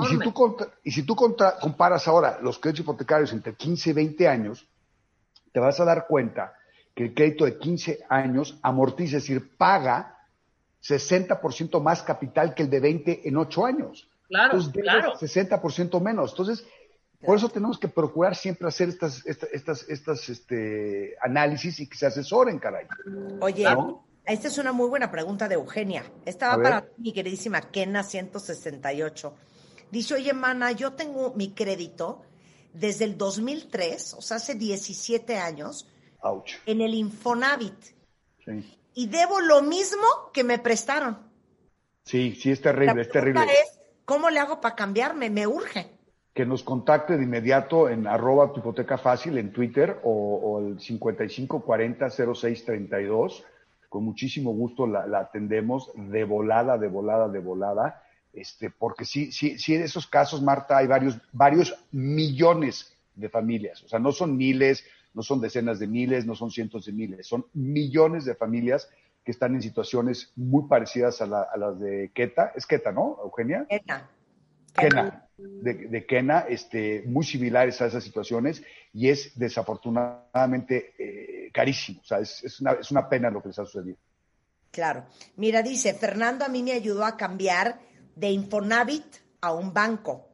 Y 0.00 0.06
si 0.06 0.18
tú, 0.20 0.32
contra- 0.32 0.68
y 0.84 0.92
si 0.92 1.02
tú 1.02 1.16
contra- 1.16 1.58
comparas 1.58 2.06
ahora 2.06 2.38
los 2.40 2.60
créditos 2.60 2.84
hipotecarios 2.84 3.32
entre 3.32 3.54
15 3.56 3.90
y 3.90 3.92
20 3.94 4.28
años, 4.28 4.64
te 5.52 5.58
vas 5.58 5.80
a 5.80 5.84
dar 5.84 6.06
cuenta 6.06 6.54
que 6.94 7.02
el 7.06 7.14
crédito 7.14 7.44
de 7.46 7.58
15 7.58 8.04
años 8.08 8.58
amortiza, 8.62 9.16
es 9.16 9.24
decir, 9.24 9.56
paga 9.56 10.18
60% 10.82 11.80
más 11.82 12.02
capital 12.04 12.54
que 12.54 12.62
el 12.62 12.70
de 12.70 12.78
20 12.80 13.28
en 13.28 13.36
8 13.36 13.66
años. 13.66 14.08
Claro, 14.28 14.54
Entonces, 14.58 14.82
claro. 14.82 15.12
60% 15.18 16.00
menos. 16.00 16.30
Entonces, 16.30 16.64
Por 17.24 17.36
eso 17.36 17.48
tenemos 17.48 17.78
que 17.78 17.88
procurar 17.88 18.34
siempre 18.34 18.68
hacer 18.68 18.88
estas, 18.88 19.24
estas, 19.26 19.50
estas, 19.52 19.88
estas 19.88 20.28
este, 20.28 21.16
análisis 21.20 21.78
y 21.80 21.86
que 21.88 21.96
se 21.96 22.06
asesoren, 22.06 22.58
caray. 22.58 22.86
Oye, 23.40 23.66
esta 24.24 24.48
es 24.48 24.58
una 24.58 24.72
muy 24.72 24.88
buena 24.88 25.10
pregunta 25.10 25.48
de 25.48 25.54
Eugenia. 25.54 26.04
Esta 26.24 26.56
va 26.56 26.62
para 26.62 26.86
mi 26.98 27.12
queridísima 27.12 27.60
Kena 27.60 28.02
168. 28.02 29.34
Dice, 29.90 30.14
oye, 30.14 30.32
mana, 30.32 30.72
yo 30.72 30.92
tengo 30.94 31.34
mi 31.34 31.52
crédito 31.52 32.22
desde 32.72 33.04
el 33.04 33.18
2003, 33.18 34.14
o 34.14 34.22
sea, 34.22 34.38
hace 34.38 34.54
17 34.54 35.36
años, 35.36 35.86
en 36.66 36.80
el 36.80 36.94
Infonavit. 36.94 37.94
Y 38.94 39.06
debo 39.08 39.40
lo 39.40 39.62
mismo 39.62 40.06
que 40.32 40.44
me 40.44 40.58
prestaron. 40.58 41.18
Sí, 42.04 42.34
sí, 42.34 42.50
es 42.50 42.60
terrible, 42.60 43.02
es 43.02 43.10
terrible. 43.10 43.44
Es, 43.44 43.80
¿Cómo 44.04 44.30
le 44.30 44.40
hago 44.40 44.60
para 44.60 44.74
cambiarme? 44.74 45.30
Me 45.30 45.46
urge. 45.46 45.90
Que 46.34 46.46
nos 46.46 46.62
contacte 46.62 47.16
de 47.16 47.24
inmediato 47.24 47.88
en 47.88 48.06
arroba 48.06 48.52
hipoteca 48.56 48.98
fácil 48.98 49.38
en 49.38 49.52
Twitter 49.52 49.98
o, 50.02 50.10
o 50.10 50.58
el 50.60 50.78
5540-0632. 50.78 53.44
Con 53.88 54.04
muchísimo 54.04 54.52
gusto 54.52 54.86
la, 54.86 55.06
la, 55.06 55.20
atendemos 55.20 55.90
de 55.94 56.24
volada, 56.24 56.76
de 56.78 56.88
volada, 56.88 57.28
de 57.28 57.40
volada. 57.40 58.02
Este, 58.32 58.70
porque 58.70 59.04
sí, 59.04 59.30
sí, 59.30 59.58
sí, 59.58 59.74
en 59.74 59.82
esos 59.82 60.06
casos, 60.06 60.40
Marta, 60.40 60.78
hay 60.78 60.86
varios, 60.86 61.18
varios 61.32 61.76
millones 61.90 62.96
de 63.14 63.28
familias. 63.28 63.82
O 63.84 63.88
sea, 63.88 63.98
no 63.98 64.12
son 64.12 64.36
miles, 64.36 64.84
no 65.14 65.22
son 65.22 65.40
decenas 65.40 65.78
de 65.78 65.86
miles, 65.86 66.24
no 66.24 66.34
son 66.34 66.50
cientos 66.50 66.86
de 66.86 66.92
miles, 66.92 67.26
son 67.26 67.46
millones 67.52 68.24
de 68.24 68.34
familias 68.34 68.90
que 69.24 69.30
están 69.30 69.54
en 69.54 69.62
situaciones 69.62 70.32
muy 70.34 70.68
parecidas 70.68 71.20
a, 71.20 71.26
las 71.26 71.78
de 71.78 72.10
Keta. 72.14 72.52
Es 72.56 72.66
Keta, 72.66 72.90
¿no, 72.90 73.18
Eugenia? 73.22 73.66
Keta. 73.68 74.08
Kena, 74.72 75.28
de, 75.36 75.74
de, 75.74 76.06
Kena, 76.06 76.40
este, 76.48 77.02
muy 77.06 77.24
similares 77.24 77.80
a 77.80 77.86
esas 77.86 78.02
situaciones 78.02 78.62
y 78.92 79.08
es 79.08 79.38
desafortunadamente 79.38 80.94
eh, 80.98 81.50
carísimo. 81.52 82.00
O 82.00 82.04
sea, 82.04 82.18
es, 82.18 82.42
es, 82.44 82.60
una, 82.60 82.72
es 82.72 82.90
una 82.90 83.08
pena 83.08 83.30
lo 83.30 83.42
que 83.42 83.48
les 83.48 83.58
ha 83.58 83.64
sucedido. 83.64 83.96
Claro. 84.70 85.04
Mira, 85.36 85.62
dice, 85.62 85.94
Fernando 85.94 86.44
a 86.44 86.48
mí 86.48 86.62
me 86.62 86.72
ayudó 86.72 87.04
a 87.04 87.16
cambiar 87.16 87.78
de 88.16 88.30
Infonavit 88.30 89.16
a 89.40 89.52
un 89.52 89.72
banco. 89.72 90.28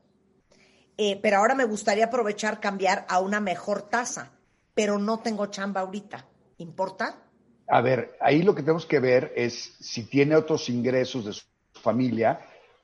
Eh, 0.97 1.19
pero 1.23 1.39
ahora 1.39 1.55
me 1.55 1.65
gustaría 1.65 2.07
aprovechar 2.07 2.61
cambiar 2.61 3.05
a 3.09 3.21
una 3.21 3.41
mejor 3.41 3.83
tasa, 3.83 4.33
pero 4.75 4.99
no 4.99 5.21
tengo 5.21 5.47
chamba 5.47 5.81
ahorita. 5.83 6.27
¿Importa? 6.59 7.23
A 7.69 7.81
ver, 7.81 8.17
ahí 8.21 8.43
lo 8.43 8.55
que 8.55 8.63
tenemos 8.63 8.87
que 8.87 8.99
ver 8.99 9.33
es 9.37 9.77
si 9.81 10.05
tiene 10.05 10.35
otros 10.35 10.69
ingresos 10.69 11.25
de 11.25 11.33
su 11.33 11.45
familia 11.75 12.41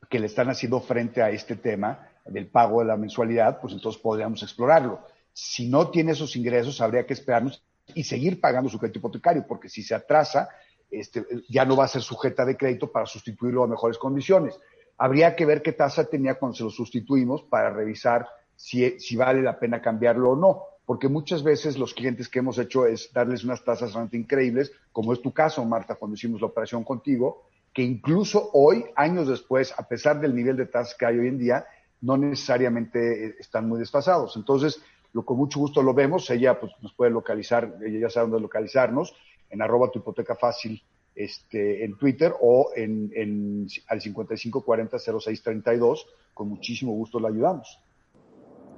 que 0.08 0.18
le 0.18 0.26
están 0.26 0.48
haciendo 0.50 0.80
frente 0.80 1.22
a 1.22 1.30
este 1.30 1.56
tema 1.56 2.08
del 2.24 2.46
pago 2.46 2.80
de 2.80 2.86
la 2.86 2.96
mensualidad, 2.96 3.60
pues 3.60 3.72
entonces 3.72 4.00
podríamos 4.00 4.42
explorarlo. 4.42 5.00
Si 5.32 5.68
no 5.68 5.90
tiene 5.90 6.12
esos 6.12 6.36
ingresos, 6.36 6.80
habría 6.80 7.06
que 7.06 7.14
esperarnos 7.14 7.62
y 7.94 8.04
seguir 8.04 8.40
pagando 8.40 8.70
su 8.70 8.78
crédito 8.78 8.98
hipotecario, 8.98 9.46
porque 9.46 9.68
si 9.68 9.82
se 9.82 9.94
atrasa, 9.94 10.48
este, 10.90 11.24
ya 11.48 11.64
no 11.64 11.76
va 11.76 11.84
a 11.84 11.88
ser 11.88 12.02
sujeta 12.02 12.44
de 12.44 12.56
crédito 12.56 12.90
para 12.90 13.06
sustituirlo 13.06 13.64
a 13.64 13.68
mejores 13.68 13.98
condiciones. 13.98 14.58
Habría 14.96 15.34
que 15.34 15.44
ver 15.44 15.60
qué 15.62 15.72
tasa 15.72 16.04
tenía 16.04 16.36
cuando 16.36 16.56
se 16.56 16.64
lo 16.64 16.70
sustituimos 16.70 17.42
para 17.42 17.70
revisar 17.70 18.26
si, 18.56 18.98
si 19.00 19.16
vale 19.16 19.42
la 19.42 19.58
pena 19.58 19.82
cambiarlo 19.82 20.30
o 20.30 20.36
no 20.36 20.62
porque 20.86 21.08
muchas 21.08 21.42
veces 21.42 21.78
los 21.78 21.94
clientes 21.94 22.28
que 22.28 22.40
hemos 22.40 22.58
hecho 22.58 22.86
es 22.86 23.10
darles 23.12 23.44
unas 23.44 23.64
tasas 23.64 23.92
realmente 23.92 24.16
increíbles, 24.16 24.72
como 24.92 25.12
es 25.12 25.22
tu 25.22 25.32
caso, 25.32 25.64
Marta, 25.64 25.94
cuando 25.94 26.14
hicimos 26.14 26.40
la 26.40 26.48
operación 26.48 26.84
contigo, 26.84 27.46
que 27.74 27.82
incluso 27.82 28.50
hoy, 28.52 28.84
años 28.94 29.28
después, 29.28 29.74
a 29.76 29.88
pesar 29.88 30.20
del 30.20 30.34
nivel 30.34 30.56
de 30.56 30.66
tasas 30.66 30.94
que 30.94 31.06
hay 31.06 31.18
hoy 31.18 31.26
en 31.26 31.38
día, 31.38 31.66
no 32.00 32.16
necesariamente 32.16 33.26
eh, 33.26 33.34
están 33.40 33.68
muy 33.68 33.80
desfasados. 33.80 34.36
Entonces, 34.36 34.80
lo 35.12 35.24
con 35.24 35.36
mucho 35.36 35.58
gusto 35.58 35.82
lo 35.82 35.92
vemos, 35.92 36.30
ella 36.30 36.58
pues, 36.58 36.72
nos 36.80 36.94
puede 36.94 37.10
localizar, 37.10 37.76
ella 37.84 38.00
ya 38.00 38.10
sabe 38.10 38.28
dónde 38.28 38.42
localizarnos, 38.42 39.14
en 39.50 39.60
arroba 39.60 39.90
tu 39.90 39.98
hipoteca 39.98 40.36
fácil 40.36 40.80
este, 41.14 41.84
en 41.84 41.96
Twitter 41.96 42.32
o 42.40 42.70
en, 42.74 43.10
en 43.14 43.66
al 43.88 44.00
5540-0632, 44.00 46.06
con 46.32 46.48
muchísimo 46.48 46.92
gusto 46.92 47.18
la 47.18 47.28
ayudamos. 47.28 47.80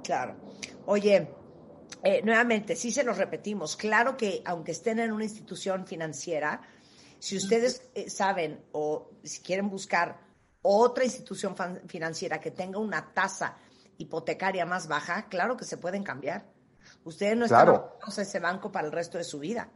Claro. 0.03 0.35
Oye, 0.85 1.27
eh, 2.03 2.21
nuevamente, 2.23 2.75
sí 2.75 2.91
se 2.91 3.03
los 3.03 3.17
repetimos. 3.17 3.75
Claro 3.75 4.17
que 4.17 4.41
aunque 4.45 4.71
estén 4.71 4.99
en 4.99 5.11
una 5.11 5.23
institución 5.23 5.85
financiera, 5.85 6.61
si 7.19 7.37
ustedes 7.37 7.89
eh, 7.95 8.09
saben 8.09 8.59
o 8.71 9.09
si 9.23 9.41
quieren 9.41 9.69
buscar 9.69 10.19
otra 10.61 11.03
institución 11.03 11.55
financiera 11.87 12.39
que 12.39 12.51
tenga 12.51 12.79
una 12.79 13.13
tasa 13.13 13.57
hipotecaria 13.97 14.65
más 14.65 14.87
baja, 14.87 15.27
claro 15.29 15.57
que 15.57 15.65
se 15.65 15.77
pueden 15.77 16.03
cambiar. 16.03 16.45
Ustedes 17.03 17.37
no 17.37 17.45
están 17.45 17.69
en 17.69 18.21
ese 18.21 18.39
banco 18.39 18.71
para 18.71 18.87
el 18.87 18.91
resto 18.91 19.17
de 19.17 19.23
su 19.23 19.39
vida. 19.39 19.69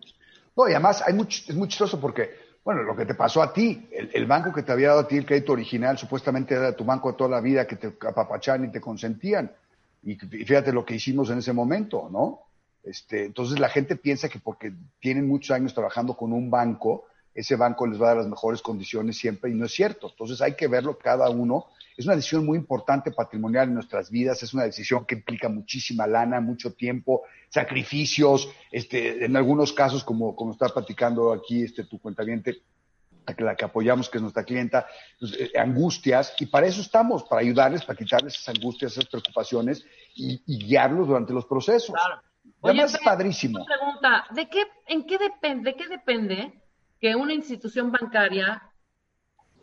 No, 0.56 0.68
y 0.68 0.72
además 0.72 1.02
hay 1.06 1.14
mucho, 1.14 1.44
es 1.48 1.56
muy 1.56 1.68
chistoso 1.68 2.00
porque, 2.00 2.32
bueno, 2.64 2.84
lo 2.84 2.96
que 2.96 3.06
te 3.06 3.16
pasó 3.16 3.42
a 3.42 3.54
ti, 3.54 3.88
el, 3.92 4.10
el, 4.14 4.26
banco 4.26 4.52
que 4.54 4.64
te 4.64 4.72
había 4.72 4.90
dado 4.90 5.02
a 5.02 5.08
ti 5.08 5.18
el 5.18 5.26
crédito 5.26 5.54
original, 5.54 5.98
supuestamente 5.98 6.56
era 6.56 6.76
tu 6.76 6.84
banco 6.84 7.12
de 7.12 7.18
toda 7.18 7.30
la 7.30 7.42
vida, 7.42 7.66
que 7.66 7.78
te 7.78 7.96
apapachaban 8.06 8.66
y 8.66 8.72
te 8.72 8.82
consentían. 8.82 9.52
Y 10.04 10.16
fíjate 10.16 10.74
lo 10.74 10.84
que 10.84 10.96
hicimos 10.96 11.30
en 11.30 11.40
ese 11.40 11.54
momento, 11.54 12.10
¿no? 12.12 12.42
Este, 12.84 13.26
entonces 13.26 13.60
la 13.60 13.70
gente 13.70 13.96
piensa 13.96 14.28
que 14.28 14.40
porque 14.40 14.74
tienen 15.00 15.28
muchos 15.28 15.52
años 15.52 15.74
trabajando 15.74 16.16
con 16.16 16.34
un 16.34 16.50
banco, 16.50 17.06
ese 17.34 17.56
banco 17.56 17.88
les 17.88 18.00
va 18.00 18.06
a 18.06 18.10
dar 18.10 18.18
las 18.18 18.28
mejores 18.28 18.62
condiciones 18.62 19.18
siempre 19.18 19.52
y 19.52 19.54
no 19.54 19.66
es 19.66 19.72
cierto. 19.72 20.10
Entonces 20.10 20.42
hay 20.42 20.56
que 20.56 20.68
verlo 20.68 20.98
cada 20.98 21.30
uno. 21.30 21.68
Es 21.96 22.06
una 22.06 22.16
decisión 22.16 22.46
muy 22.46 22.58
importante 22.58 23.12
patrimonial 23.12 23.68
en 23.68 23.76
nuestras 23.76 24.10
vidas, 24.10 24.42
es 24.44 24.54
una 24.54 24.64
decisión 24.64 25.06
que 25.06 25.16
implica 25.16 25.50
muchísima 25.50 26.08
lana, 26.08 26.42
mucho 26.42 26.74
tiempo, 26.74 27.24
sacrificios, 27.50 28.50
este, 28.72 29.26
en 29.26 29.36
algunos 29.36 29.74
casos, 29.74 30.04
como, 30.04 30.36
como 30.36 30.54
está 30.54 30.70
platicando 30.70 31.32
aquí 31.32 31.64
este, 31.64 31.84
tu 31.84 32.00
cuentaviente, 32.00 32.62
a 33.26 33.40
la 33.44 33.56
que 33.56 33.66
apoyamos, 33.66 34.10
que 34.10 34.18
es 34.18 34.22
nuestra 34.22 34.44
clienta, 34.44 34.88
pues, 35.20 35.34
eh, 35.34 35.52
angustias, 35.56 36.34
y 36.40 36.48
para 36.48 36.66
eso 36.66 36.82
estamos, 36.82 37.24
para 37.24 37.42
ayudarles, 37.42 37.86
para 37.86 37.98
quitarles 37.98 38.34
esas 38.36 38.56
angustias, 38.56 38.94
esas 38.94 39.06
preocupaciones 39.06 39.86
y, 40.16 40.42
guiarlos 40.66 41.08
durante 41.08 41.34
los 41.34 41.46
procesos. 41.46 41.94
Claro. 41.94 42.22
Oye, 42.62 42.82
es 42.84 42.98
padrísimo. 42.98 43.64
pregunta, 43.66 44.26
¿de 44.32 44.50
qué, 44.50 44.64
en 44.88 45.06
qué 45.06 45.18
depende, 45.18 45.72
de 45.72 45.78
qué 45.78 45.88
depende 45.88 46.61
que 47.02 47.16
una 47.16 47.34
institución 47.34 47.92
bancaria 47.92 48.64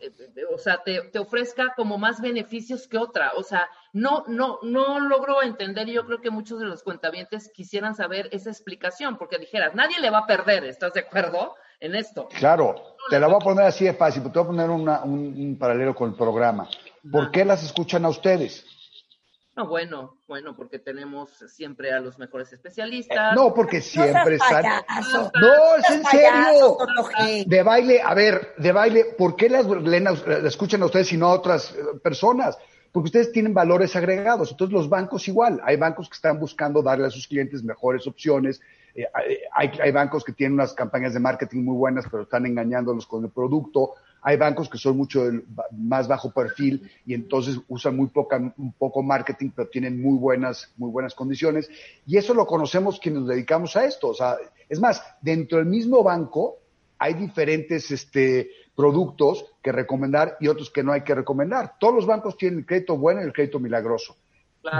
eh, 0.01 0.11
o 0.53 0.57
sea, 0.57 0.83
te, 0.83 1.01
te, 1.09 1.19
ofrezca 1.19 1.73
como 1.75 1.97
más 1.97 2.21
beneficios 2.21 2.87
que 2.87 2.97
otra. 2.97 3.31
O 3.35 3.43
sea, 3.43 3.67
no, 3.91 4.23
no, 4.27 4.59
no 4.61 4.99
logro 4.99 5.41
entender 5.41 5.89
y 5.89 5.93
yo 5.93 6.05
creo 6.05 6.21
que 6.21 6.29
muchos 6.29 6.59
de 6.59 6.67
los 6.67 6.83
cuentavientes 6.83 7.51
quisieran 7.53 7.95
saber 7.95 8.29
esa 8.31 8.49
explicación, 8.49 9.17
porque 9.17 9.39
dijeras, 9.39 9.75
nadie 9.75 9.99
le 9.99 10.09
va 10.09 10.19
a 10.19 10.27
perder, 10.27 10.63
¿estás 10.65 10.93
de 10.93 11.01
acuerdo? 11.01 11.55
en 11.79 11.95
esto. 11.95 12.27
Claro, 12.37 12.75
te 13.09 13.19
la 13.19 13.27
voy 13.27 13.37
a 13.37 13.39
poner 13.39 13.65
así 13.65 13.85
de 13.85 13.93
fácil, 13.93 14.23
te 14.23 14.29
voy 14.29 14.43
a 14.43 14.47
poner 14.47 14.69
un, 14.69 15.57
paralelo 15.59 15.95
con 15.95 16.09
el 16.09 16.15
programa. 16.15 16.67
¿Por 17.09 17.31
qué 17.31 17.45
las 17.45 17.63
escuchan 17.63 18.05
a 18.05 18.09
ustedes? 18.09 18.65
No, 19.59 19.67
bueno, 19.67 20.17
bueno, 20.25 20.55
porque 20.55 20.79
tenemos 20.79 21.31
siempre 21.47 21.91
a 21.91 21.99
los 21.99 22.17
mejores 22.17 22.53
especialistas. 22.53 23.35
no, 23.35 23.53
porque 23.53 23.81
siempre 23.81 24.35
están. 24.35 24.63
No, 24.63 25.75
es 25.75 25.89
en 25.89 26.05
serio. 26.05 26.77
De 27.45 27.61
baile, 27.61 28.01
a 28.01 28.13
ver, 28.13 28.53
de 28.57 28.71
baile, 28.71 29.05
¿por 29.17 29.35
qué 29.35 29.49
las, 29.49 29.65
las 29.67 30.45
escuchan 30.45 30.81
a 30.81 30.85
ustedes 30.85 31.11
y 31.11 31.17
no 31.17 31.27
a 31.27 31.33
otras 31.33 31.73
eh, 31.73 31.99
personas? 32.01 32.57
Porque 32.93 33.07
ustedes 33.07 33.33
tienen 33.33 33.53
valores 33.53 33.97
agregados. 33.97 34.51
Entonces, 34.51 34.73
los 34.73 34.87
bancos 34.87 35.27
igual. 35.27 35.59
Hay 35.65 35.75
bancos 35.75 36.07
que 36.07 36.15
están 36.15 36.39
buscando 36.39 36.81
darle 36.81 37.07
a 37.07 37.09
sus 37.09 37.27
clientes 37.27 37.61
mejores 37.61 38.07
opciones, 38.07 38.61
eh, 38.95 39.07
hay, 39.53 39.71
hay, 39.83 39.91
bancos 39.91 40.23
que 40.23 40.31
tienen 40.31 40.53
unas 40.53 40.73
campañas 40.73 41.13
de 41.13 41.19
marketing 41.19 41.65
muy 41.65 41.75
buenas, 41.75 42.05
pero 42.09 42.23
están 42.23 42.45
engañándolos 42.45 43.05
con 43.05 43.25
el 43.25 43.29
producto. 43.29 43.95
Hay 44.21 44.37
bancos 44.37 44.69
que 44.69 44.77
son 44.77 44.97
mucho 44.97 45.23
más 45.71 46.07
bajo 46.07 46.31
perfil 46.31 46.89
y 47.05 47.13
entonces 47.13 47.57
usan 47.67 47.95
muy 47.95 48.07
poca, 48.07 48.37
un 48.37 48.73
poco 48.73 49.01
marketing, 49.01 49.51
pero 49.55 49.69
tienen 49.69 50.01
muy 50.01 50.17
buenas, 50.17 50.71
muy 50.77 50.91
buenas 50.91 51.15
condiciones. 51.15 51.69
Y 52.05 52.17
eso 52.17 52.33
lo 52.33 52.45
conocemos 52.45 52.99
quienes 52.99 53.21
nos 53.21 53.29
dedicamos 53.29 53.75
a 53.75 53.85
esto. 53.85 54.09
O 54.09 54.13
sea, 54.13 54.37
es 54.67 54.79
más, 54.79 55.03
dentro 55.21 55.57
del 55.57 55.67
mismo 55.67 56.03
banco 56.03 56.57
hay 56.97 57.13
diferentes 57.13 57.89
este, 57.91 58.49
productos 58.75 59.45
que 59.63 59.71
recomendar 59.71 60.37
y 60.39 60.47
otros 60.47 60.69
que 60.69 60.83
no 60.83 60.91
hay 60.91 61.01
que 61.01 61.15
recomendar. 61.15 61.75
Todos 61.79 61.95
los 61.95 62.05
bancos 62.05 62.37
tienen 62.37 62.59
el 62.59 62.65
crédito 62.65 62.97
bueno 62.97 63.21
y 63.21 63.25
el 63.25 63.33
crédito 63.33 63.59
milagroso. 63.59 64.17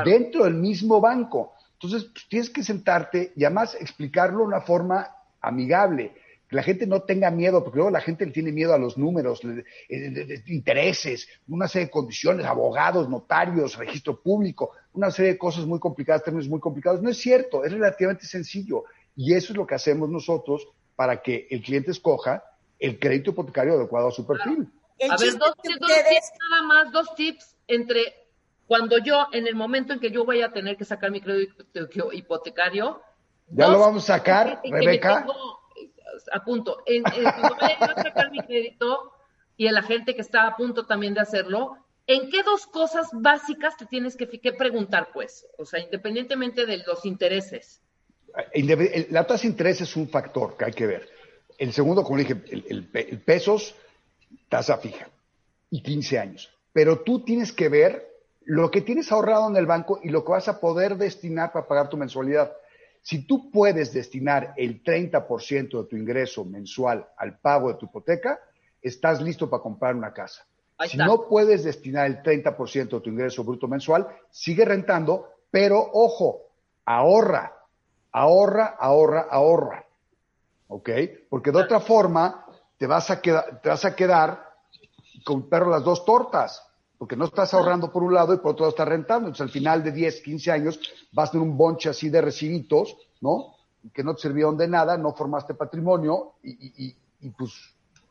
Dentro 0.04 0.44
del 0.44 0.56
mismo 0.56 1.00
banco. 1.00 1.54
Entonces, 1.74 2.10
pues, 2.12 2.28
tienes 2.28 2.50
que 2.50 2.62
sentarte 2.62 3.32
y 3.36 3.46
además 3.46 3.76
explicarlo 3.80 4.40
de 4.40 4.46
una 4.46 4.62
forma 4.62 5.08
amigable. 5.42 6.14
Que 6.50 6.56
la 6.56 6.64
gente 6.64 6.88
no 6.88 7.04
tenga 7.04 7.30
miedo, 7.30 7.64
porque 7.64 7.78
luego 7.78 7.92
la 7.92 8.02
gente 8.02 8.26
le 8.26 8.32
tiene 8.32 8.52
miedo 8.52 8.74
a 8.74 8.80
los 8.80 8.98
números, 8.98 9.42
eh, 9.44 10.44
intereses, 10.48 11.28
una 11.48 11.68
serie 11.68 11.86
de 11.86 11.92
condiciones, 11.92 12.46
abogados, 12.46 13.08
notarios, 13.08 13.78
registro 13.78 14.20
público, 14.20 14.72
una 14.94 15.12
serie 15.12 15.34
de 15.34 15.38
cosas 15.38 15.66
muy 15.66 15.80
complicadas, 15.80 16.24
términos 16.24 16.50
muy 16.50 16.60
complicados. 16.60 17.02
No 17.02 17.10
es 17.10 17.18
cierto, 17.18 17.64
es 17.64 17.72
relativamente 17.72 18.26
sencillo. 18.26 18.86
Y 19.16 19.34
eso 19.34 19.54
es 19.54 19.58
lo 19.58 19.68
que 19.68 19.76
hacemos 19.76 20.10
nosotros 20.10 20.68
para 20.96 21.22
que 21.22 21.48
el 21.52 21.62
cliente 21.62 21.92
escoja 21.92 22.44
el 22.80 22.98
crédito 22.98 23.32
hipotecario 23.32 23.76
adecuado 23.76 24.08
a 24.08 24.12
su 24.12 24.26
perfil. 24.26 24.68
A 25.10 25.18
ver, 25.18 25.38
dos, 25.38 25.54
tips, 25.62 25.80
nada 25.80 26.64
más, 26.64 26.92
dos 26.92 27.16
tips 27.16 27.56
entre 27.68 28.14
cuando 28.68 28.98
yo, 28.98 29.28
en 29.32 29.48
el 29.48 29.56
momento 29.56 29.94
en 29.94 30.00
que 30.00 30.12
yo 30.12 30.26
voy 30.26 30.42
a 30.42 30.52
tener 30.52 30.78
que 30.78 30.86
sacar 30.86 31.12
mi 31.12 31.22
crédito 31.22 32.12
hipotecario. 32.12 33.02
¿Ya 33.48 33.68
lo 33.68 33.80
vamos 33.80 34.04
a 34.10 34.18
sacar, 34.18 34.62
Rebeca? 34.64 35.26
A 36.32 36.44
punto. 36.44 36.84
En, 36.86 37.04
cuando 37.04 37.56
a 37.60 38.04
sacar 38.04 38.32
mi 38.32 38.40
crédito 38.40 39.14
y 39.58 39.70
la 39.70 39.82
gente 39.82 40.16
que 40.16 40.22
está 40.22 40.48
a 40.48 40.56
punto 40.56 40.86
también 40.86 41.14
de 41.14 41.22
hacerlo, 41.22 41.78
¿en 42.08 42.30
qué 42.30 42.44
dos 42.44 42.66
cosas 42.68 43.10
básicas 43.14 43.78
te 43.78 43.86
tienes 43.86 44.16
que, 44.16 44.28
que 44.28 44.54
preguntar, 44.54 45.10
pues? 45.14 45.46
O 45.58 45.66
sea, 45.66 45.80
independientemente 45.80 46.66
de 46.66 46.78
los 46.80 47.06
intereses. 47.06 47.82
La 49.10 49.26
tasa 49.26 49.44
de 49.44 49.50
interés 49.50 49.82
es 49.82 49.96
un 49.96 50.10
factor 50.10 50.56
que 50.58 50.66
hay 50.66 50.74
que 50.74 50.88
ver. 50.88 51.10
El 51.58 51.74
segundo, 51.74 52.04
como 52.04 52.18
dije, 52.18 52.42
el, 52.50 53.22
pesos, 53.26 53.76
tasa 54.48 54.78
fija 54.78 55.10
y 55.70 55.82
15 55.84 56.20
años. 56.20 56.50
Pero 56.72 57.02
tú 57.02 57.24
tienes 57.24 57.52
que 57.52 57.70
ver 57.70 58.08
lo 58.44 58.72
que 58.72 58.82
tienes 58.82 59.12
ahorrado 59.12 59.50
en 59.50 59.58
el 59.58 59.66
banco 59.66 60.00
y 60.02 60.10
lo 60.10 60.24
que 60.24 60.32
vas 60.32 60.48
a 60.48 60.60
poder 60.60 60.96
destinar 60.98 61.52
para 61.52 61.68
pagar 61.68 61.90
tu 61.90 61.98
mensualidad. 61.98 62.54
Si 63.02 63.26
tú 63.26 63.50
puedes 63.52 63.94
destinar 63.94 64.54
el 64.58 64.84
30% 64.84 65.82
de 65.82 65.90
tu 65.90 65.96
ingreso 65.96 66.46
mensual 66.46 67.08
al 67.18 67.40
pago 67.40 67.70
de 67.70 67.76
tu 67.76 67.86
hipoteca, 67.86 68.40
estás 68.82 69.22
listo 69.22 69.50
para 69.50 69.64
comprar 69.64 69.96
una 69.96 70.14
casa. 70.14 70.46
Si 70.88 70.98
no 70.98 71.28
puedes 71.28 71.64
destinar 71.64 72.08
el 72.08 72.22
30% 72.24 72.90
de 72.90 73.00
tu 73.02 73.10
ingreso 73.10 73.44
bruto 73.44 73.68
mensual, 73.68 74.08
sigue 74.30 74.64
rentando, 74.64 75.28
pero 75.52 75.78
ojo, 75.94 76.44
ahorra, 76.86 77.54
ahorra, 78.12 78.78
ahorra, 78.80 79.28
ahorra. 79.30 79.86
¿Ok? 80.68 80.90
Porque 81.30 81.52
de 81.52 81.60
otra 81.60 81.80
forma 81.82 82.46
te 82.78 82.88
vas 82.88 83.12
a 83.12 83.22
quedar, 83.22 83.60
te 83.62 83.70
vas 83.70 83.84
a 83.84 83.96
quedar 83.96 84.50
con 85.26 85.50
perro 85.50 85.70
las 85.70 85.84
dos 85.84 86.06
tortas, 86.06 86.66
porque 87.00 87.16
no 87.16 87.26
estás 87.26 87.54
ahorrando 87.54 87.92
por 87.92 88.04
un 88.04 88.14
lado 88.14 88.34
y 88.34 88.38
por 88.38 88.52
otro 88.52 88.66
lado 88.66 88.72
estás 88.72 88.88
rentando. 88.88 89.30
Entonces 89.30 89.42
al 89.42 89.52
final 89.52 89.82
de 89.84 89.94
10, 89.94 90.22
15 90.22 90.52
años 90.52 90.80
vas 91.14 91.30
a 91.30 91.32
tener 91.32 91.48
un 91.48 91.58
bonche 91.58 91.90
así 91.90 92.10
de 92.10 92.22
recibitos, 92.22 92.98
¿no? 93.22 93.56
Que 93.94 94.04
no 94.04 94.14
te 94.14 94.24
sirvieron 94.24 94.58
de 94.58 94.68
nada, 94.68 94.98
no 94.98 95.16
formaste 95.16 95.54
patrimonio 95.54 96.34
y, 96.44 96.94
pues... 97.38 97.54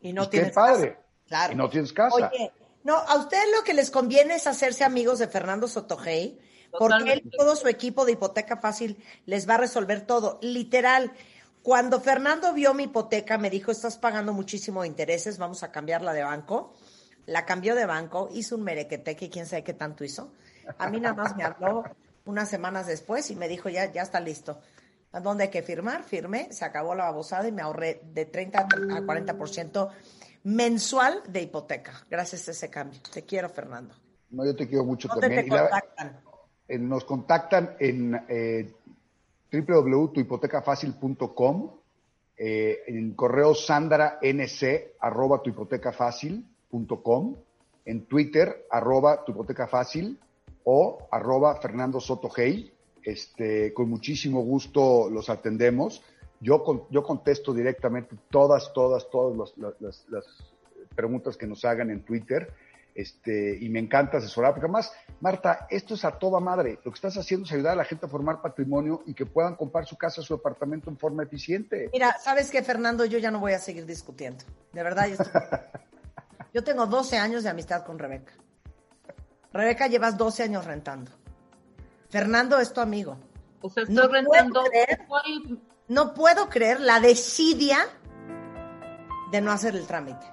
Y 0.01 0.13
no 0.13 0.23
pues, 0.23 0.31
tienes 0.31 0.53
padre. 0.53 0.95
Casa. 0.95 1.07
Claro. 1.29 1.53
Y 1.53 1.57
no 1.57 1.69
tienes 1.69 1.93
casa. 1.93 2.17
Oye, 2.17 2.51
no, 2.83 2.97
a 2.97 3.19
ustedes 3.19 3.45
lo 3.55 3.63
que 3.63 3.75
les 3.75 3.91
conviene 3.91 4.37
es 4.37 4.47
hacerse 4.47 4.85
amigos 4.85 5.19
de 5.19 5.29
Fernando 5.29 5.69
Sotogey, 5.69 6.41
porque 6.79 7.13
él 7.13 7.23
y 7.27 7.37
todo 7.37 7.57
su 7.57 7.69
equipo 7.69 8.07
de 8.07 8.13
hipoteca 8.13 8.57
fácil 8.57 8.97
les 9.27 9.47
va 9.47 9.55
a 9.55 9.59
resolver 9.59 10.07
todo. 10.07 10.39
Literal, 10.41 11.13
cuando 11.63 12.01
Fernando 12.01 12.55
vio 12.55 12.73
mi 12.73 12.85
hipoteca, 12.85 13.37
me 13.37 13.51
dijo, 13.51 13.71
estás 13.71 13.99
pagando 13.99 14.33
muchísimo 14.33 14.87
intereses, 14.87 15.37
vamos 15.37 15.63
a 15.63 15.71
cambiarla 15.71 16.15
de 16.15 16.23
banco. 16.23 16.73
La 17.29 17.45
cambió 17.45 17.75
de 17.75 17.85
banco, 17.85 18.31
hizo 18.33 18.57
un 18.57 18.65
merequeteque, 18.65 19.29
quién 19.29 19.45
sabe 19.45 19.63
qué 19.63 19.75
tanto 19.75 20.03
hizo. 20.03 20.33
A 20.79 20.89
mí 20.89 20.99
nada 20.99 21.15
más 21.15 21.37
me 21.37 21.45
habló 21.45 21.85
unas 22.25 22.49
semanas 22.49 22.87
después 22.87 23.31
y 23.31 23.37
me 23.37 23.49
dijo, 23.49 23.69
ya, 23.69 23.93
ya 23.93 24.01
está 24.01 24.19
listo. 24.19 24.63
¿A 25.13 25.21
dónde 25.21 25.45
hay 25.45 25.51
que 25.51 25.63
firmar? 25.63 26.05
Firmé, 26.05 26.51
se 26.53 26.65
acabó 26.65 26.95
la 26.95 27.05
babosada 27.05 27.47
y 27.47 27.53
me 27.53 27.61
ahorré 27.61 28.01
de 28.15 28.25
30 28.25 28.61
a 28.61 28.67
40% 28.67 29.91
mensual 30.45 31.23
de 31.29 31.43
hipoteca, 31.43 32.07
gracias 32.11 32.49
a 32.49 32.53
ese 32.53 32.71
cambio. 32.71 32.99
Te 33.13 33.23
quiero, 33.25 33.51
Fernando. 33.51 33.95
No, 34.31 34.47
yo 34.47 34.57
te 34.57 34.67
quiero 34.67 34.85
mucho 34.85 35.09
¿Dónde 35.09 35.27
también. 35.27 35.45
Te 35.45 35.51
contactan? 35.51 36.23
nos 36.81 37.05
contactan 37.05 37.77
en 37.79 38.25
eh, 38.27 38.73
www.tuhipotecafacil.com, 39.53 41.73
eh, 42.39 42.79
en 42.87 43.15
correo 43.15 43.55
sandranc 43.55 44.15
arroba 45.01 45.43
en 47.85 48.07
Twitter 48.07 48.67
arroba 48.71 49.25
tuhipotecafacil 49.25 50.19
o 50.65 51.09
arroba 51.11 51.57
Fernando 51.57 52.01
Soto 52.01 52.31
Este, 53.03 53.73
con 53.73 53.89
muchísimo 53.89 54.43
gusto 54.43 55.09
los 55.11 55.31
atendemos. 55.31 56.03
Yo, 56.41 56.87
yo 56.91 57.03
contesto 57.03 57.53
directamente 57.53 58.17
todas, 58.31 58.73
todas, 58.73 59.09
todas 59.11 59.53
las, 59.57 60.07
las 60.09 60.37
preguntas 60.95 61.37
que 61.37 61.47
nos 61.47 61.65
hagan 61.65 61.91
en 61.91 62.05
Twitter 62.05 62.53
este, 62.99 63.57
y 63.61 63.69
me 63.69 63.79
encanta 63.79 64.19
asesorar, 64.19 64.51
porque 64.55 64.67
además, 64.67 64.93
Marta, 65.21 65.69
esto 65.71 65.95
es 65.95 66.05
a 66.05 66.19
toda 66.19 66.41
madre. 66.41 66.81
Lo 66.85 66.91
que 66.91 66.97
estás 66.97 67.17
haciendo 67.17 67.47
es 67.47 67.53
ayudar 67.53 67.75
a 67.75 67.77
la 67.77 67.85
gente 67.85 68.07
a 68.07 68.09
formar 68.09 68.43
patrimonio 68.43 69.05
y 69.07 69.15
que 69.15 69.25
puedan 69.25 69.55
comprar 69.55 69.87
su 69.87 69.97
casa, 69.97 70.21
su 70.21 70.35
departamento 70.35 70.91
en 70.91 70.99
forma 70.99 71.23
eficiente. 71.23 71.91
Mira, 71.93 72.17
¿sabes 72.19 72.51
qué, 72.51 72.61
Fernando? 72.61 73.05
Yo 73.05 73.19
ya 73.19 73.31
no 73.31 73.39
voy 73.39 73.53
a 73.53 73.61
seguir 73.61 73.87
discutiendo. 73.87 74.45
De 74.73 74.83
verdad, 74.83 75.07
yo, 75.07 75.17
yo 76.53 76.65
tengo 76.65 76.87
12 76.87 77.19
años 77.19 77.43
de 77.43 77.51
amistad 77.51 77.85
con 77.85 77.99
Rebeca. 77.99 78.33
Rebeca, 79.53 79.87
llevas 79.87 80.17
12 80.17 80.45
años 80.45 80.65
rentando. 80.65 81.11
Fernando 82.11 82.59
es 82.59 82.73
tu 82.73 82.81
amigo. 82.81 83.19
O 83.61 83.69
sea, 83.71 83.83
estoy 83.83 84.09
rentando. 84.09 84.63
no 85.89 86.15
puedo 86.15 86.49
creer 86.49 86.81
la 86.81 87.01
desidia 87.01 87.79
de 89.31 89.41
no 89.41 89.53
hacer 89.53 89.75
el 89.75 89.87
trámite. 89.87 90.27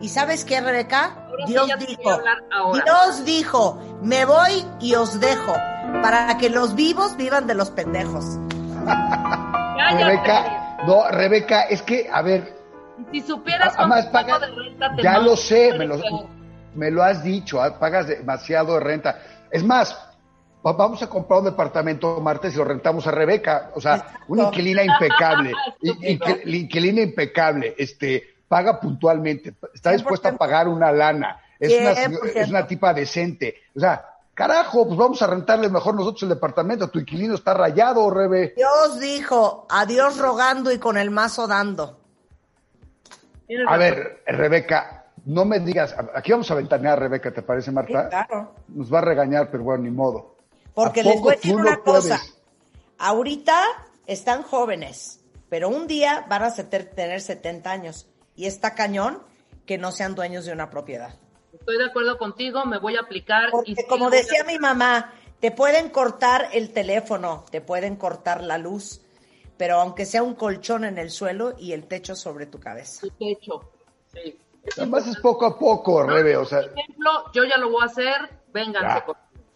¿Y 0.00 0.08
sabes 0.08 0.44
qué, 0.44 0.60
Rebeca? 0.60 1.28
Dios 1.46 1.68
dijo, 1.78 2.20
Dios 2.84 3.24
dijo, 3.24 3.98
me 4.02 4.24
voy 4.24 4.64
y 4.80 4.94
os 4.94 5.20
dejo, 5.20 5.54
para 6.02 6.36
que 6.36 6.50
los 6.50 6.74
vivos 6.74 7.16
vivan 7.16 7.46
de 7.46 7.54
los 7.54 7.70
pendejos. 7.70 8.24
Rebeca, 9.96 10.78
no, 10.86 11.08
Rebeca, 11.10 11.62
es 11.64 11.82
que, 11.82 12.08
a 12.12 12.22
ver. 12.22 12.63
Si 13.10 13.20
supieras 13.22 13.74
además, 13.76 14.06
paga, 14.06 14.38
de 14.38 14.46
renta 14.46 14.96
Ya 15.02 15.18
lo 15.18 15.36
sé, 15.36 15.76
me 15.76 15.86
lo, 15.86 16.00
me 16.74 16.90
lo 16.90 17.02
has 17.02 17.22
dicho, 17.22 17.62
ah, 17.62 17.78
pagas 17.78 18.08
demasiado 18.08 18.74
de 18.74 18.80
renta. 18.80 19.18
Es 19.50 19.64
más, 19.64 19.96
vamos 20.62 21.02
a 21.02 21.08
comprar 21.08 21.40
un 21.40 21.46
departamento 21.46 22.20
martes 22.20 22.54
y 22.54 22.56
lo 22.56 22.64
rentamos 22.64 23.06
a 23.06 23.10
Rebeca, 23.10 23.70
o 23.74 23.80
sea, 23.80 24.18
una 24.28 24.44
inquilina 24.44 24.82
impecable, 24.82 25.52
inquilina 26.46 27.02
impecable, 27.02 27.74
este, 27.76 28.36
paga 28.48 28.80
puntualmente, 28.80 29.54
está 29.74 29.90
dispuesta 29.92 30.30
a 30.30 30.36
pagar 30.36 30.68
una 30.68 30.90
lana, 30.90 31.40
es 31.58 31.78
una, 31.78 31.90
es 32.40 32.48
una 32.48 32.66
tipa 32.66 32.94
decente. 32.94 33.56
O 33.76 33.80
sea, 33.80 34.06
carajo, 34.32 34.86
pues 34.86 34.98
vamos 34.98 35.20
a 35.20 35.26
rentarle 35.26 35.68
mejor 35.68 35.94
nosotros 35.94 36.22
el 36.24 36.30
departamento, 36.30 36.88
tu 36.88 36.98
inquilino 36.98 37.34
está 37.34 37.52
rayado, 37.52 38.08
Rebe. 38.10 38.54
Dios 38.56 39.00
dijo, 39.00 39.66
adiós 39.68 40.18
rogando 40.18 40.72
y 40.72 40.78
con 40.78 40.96
el 40.96 41.10
mazo 41.10 41.46
dando. 41.46 42.03
A 43.68 43.76
ver, 43.76 44.22
Rebeca, 44.26 45.06
no 45.26 45.44
me 45.44 45.60
digas, 45.60 45.94
aquí 46.14 46.32
vamos 46.32 46.50
a 46.50 46.54
ventanear, 46.54 46.98
Rebeca, 46.98 47.32
¿te 47.32 47.42
parece, 47.42 47.70
Marta? 47.70 48.08
claro. 48.08 48.54
Nos 48.68 48.92
va 48.92 48.98
a 48.98 49.02
regañar, 49.02 49.50
pero 49.50 49.64
bueno, 49.64 49.84
ni 49.84 49.90
modo. 49.90 50.36
Porque 50.74 51.02
les 51.02 51.20
voy 51.20 51.32
a 51.32 51.36
decir 51.36 51.54
una 51.54 51.76
cosa. 51.78 52.20
Ahorita 52.98 53.60
están 54.06 54.42
jóvenes, 54.42 55.20
pero 55.48 55.68
un 55.68 55.86
día 55.86 56.24
van 56.28 56.42
a 56.42 56.54
tener 56.54 57.20
70 57.20 57.70
años 57.70 58.08
y 58.34 58.46
está 58.46 58.74
cañón 58.74 59.22
que 59.66 59.78
no 59.78 59.92
sean 59.92 60.14
dueños 60.14 60.44
de 60.44 60.52
una 60.52 60.70
propiedad. 60.70 61.14
Estoy 61.52 61.78
de 61.78 61.86
acuerdo 61.86 62.18
contigo, 62.18 62.64
me 62.66 62.78
voy 62.78 62.96
a 62.96 63.00
aplicar. 63.00 63.50
Porque 63.50 63.74
como 63.88 64.10
decía 64.10 64.44
mi 64.44 64.58
mamá, 64.58 65.12
te 65.40 65.50
pueden 65.50 65.88
cortar 65.90 66.48
el 66.52 66.72
teléfono, 66.72 67.44
te 67.50 67.60
pueden 67.60 67.96
cortar 67.96 68.42
la 68.42 68.58
luz, 68.58 69.00
pero 69.56 69.80
aunque 69.80 70.06
sea 70.06 70.22
un 70.22 70.34
colchón 70.34 70.84
en 70.84 70.98
el 70.98 71.10
suelo 71.10 71.54
y 71.58 71.72
el 71.72 71.86
techo 71.86 72.14
sobre 72.14 72.46
tu 72.46 72.58
cabeza. 72.58 73.00
Tu 73.02 73.10
techo, 73.10 73.70
sí. 74.12 74.38
Además 74.76 75.06
es 75.06 75.18
poco 75.18 75.46
a 75.46 75.58
poco, 75.58 76.02
Rebe, 76.02 76.36
o 76.36 76.44
sea. 76.44 76.60
Por 76.62 76.78
ejemplo, 76.78 77.10
yo 77.32 77.44
ya 77.44 77.58
lo 77.58 77.70
voy 77.70 77.82
a 77.82 77.86
hacer, 77.86 78.14
vénganse 78.52 79.04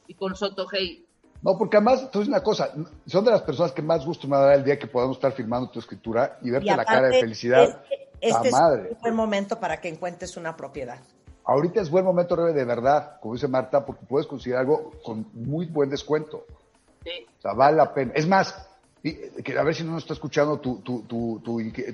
y 0.06 0.14
con 0.14 0.34
Soto 0.36 0.66
Hey. 0.70 1.04
No, 1.40 1.56
porque 1.56 1.76
además, 1.76 2.10
tú 2.10 2.20
una 2.20 2.42
cosa, 2.42 2.72
son 3.06 3.24
de 3.24 3.30
las 3.30 3.42
personas 3.42 3.72
que 3.72 3.80
más 3.80 4.04
gusto 4.04 4.26
me 4.26 4.36
dará 4.36 4.54
el 4.54 4.64
día 4.64 4.78
que 4.78 4.88
podamos 4.88 5.16
estar 5.16 5.32
firmando 5.32 5.70
tu 5.70 5.78
escritura 5.78 6.38
y 6.42 6.50
verte 6.50 6.74
la 6.74 6.84
cara 6.84 7.08
de 7.08 7.20
felicidad. 7.20 7.82
Este 8.20 8.48
es 8.48 8.54
un 8.54 8.98
buen 9.00 9.14
momento 9.14 9.60
para 9.60 9.80
que 9.80 9.88
encuentres 9.88 10.36
una 10.36 10.56
propiedad. 10.56 10.98
Ahorita 11.44 11.80
es 11.80 11.90
buen 11.90 12.04
momento, 12.04 12.36
Rebe, 12.36 12.52
de 12.52 12.64
verdad, 12.64 13.18
como 13.20 13.34
dice 13.34 13.48
Marta, 13.48 13.86
porque 13.86 14.04
puedes 14.04 14.26
conseguir 14.26 14.56
algo 14.56 14.92
con 15.02 15.30
muy 15.32 15.66
buen 15.66 15.88
descuento. 15.88 16.44
Sí. 17.04 17.26
O 17.38 17.40
sea, 17.40 17.52
vale 17.52 17.76
la 17.76 17.94
pena. 17.94 18.12
Es 18.14 18.26
más, 18.26 18.67
a 19.04 19.62
ver 19.62 19.74
si 19.74 19.84
no 19.84 19.92
nos 19.92 20.02
está 20.02 20.14
escuchando 20.14 20.58
tu, 20.58 20.80
tu, 20.80 21.02
tu, 21.02 21.40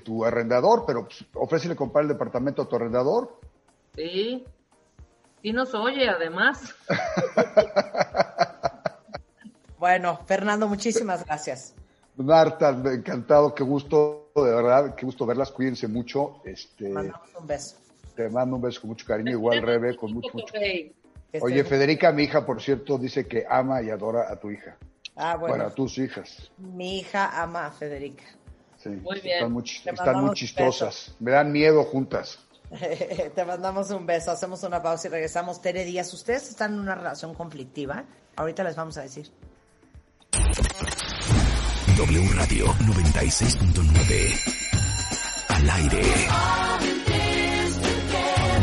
tu, 0.02 0.24
arrendador, 0.24 0.84
pero 0.86 1.04
pues, 1.04 1.24
ofrécele 1.34 1.76
comprar 1.76 2.02
el 2.02 2.08
departamento 2.08 2.62
a 2.62 2.68
tu 2.68 2.76
arrendador. 2.76 3.38
Sí. 3.94 4.44
Y 5.42 5.52
nos 5.52 5.74
oye, 5.74 6.08
además. 6.08 6.74
bueno, 9.78 10.18
Fernando, 10.26 10.66
muchísimas 10.66 11.24
gracias. 11.24 11.74
Marta, 12.16 12.70
encantado, 12.70 13.54
qué 13.54 13.62
gusto 13.62 14.30
de 14.34 14.54
verdad, 14.54 14.94
qué 14.94 15.04
gusto 15.04 15.26
verlas, 15.26 15.50
cuídense 15.50 15.86
mucho. 15.86 16.40
Este, 16.44 16.88
Mandamos 16.88 17.28
un 17.38 17.46
beso. 17.46 17.76
Te 18.16 18.28
mando 18.28 18.56
un 18.56 18.62
beso 18.62 18.80
con 18.80 18.90
mucho 18.90 19.06
cariño, 19.06 19.32
igual 19.32 19.62
Rebe, 19.62 19.96
con 19.96 20.12
mucho, 20.12 20.30
mucho. 20.32 20.54
Oye, 21.40 21.64
Federica, 21.64 22.12
mi 22.12 22.24
hija, 22.24 22.46
por 22.46 22.62
cierto, 22.62 22.96
dice 22.96 23.26
que 23.26 23.44
ama 23.48 23.82
y 23.82 23.90
adora 23.90 24.30
a 24.30 24.36
tu 24.36 24.50
hija. 24.50 24.76
Ah, 25.16 25.36
bueno. 25.36 25.54
Bueno, 25.56 25.70
a 25.70 25.74
tus 25.74 25.98
hijas. 25.98 26.50
Mi 26.58 26.98
hija 27.00 27.40
ama 27.42 27.66
a 27.66 27.70
Federica. 27.70 28.24
Sí, 28.76 28.88
Muy 28.90 29.20
bien. 29.20 29.36
Están 29.36 29.52
muy, 29.52 29.64
están 29.64 30.24
muy 30.24 30.34
chistosas. 30.34 31.14
Me 31.20 31.30
dan 31.30 31.52
miedo 31.52 31.84
juntas. 31.84 32.38
Te 33.34 33.44
mandamos 33.44 33.90
un 33.90 34.06
beso, 34.06 34.30
hacemos 34.30 34.62
una 34.62 34.82
pausa 34.82 35.08
y 35.08 35.10
regresamos. 35.10 35.60
Tere 35.62 35.84
Díaz, 35.84 36.12
ustedes 36.12 36.48
están 36.50 36.74
en 36.74 36.80
una 36.80 36.94
relación 36.94 37.34
conflictiva. 37.34 38.04
Ahorita 38.36 38.64
les 38.64 38.76
vamos 38.76 38.96
a 38.98 39.02
decir. 39.02 39.30
W 41.96 42.28
Radio 42.34 42.66
96.9. 42.66 44.64
Al 45.48 45.70
aire. 45.70 46.02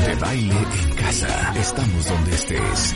De 0.06 0.16
baile 0.16 0.56
en 0.84 0.96
casa. 0.96 1.54
Estamos 1.58 2.06
donde 2.08 2.32
estés. 2.32 2.96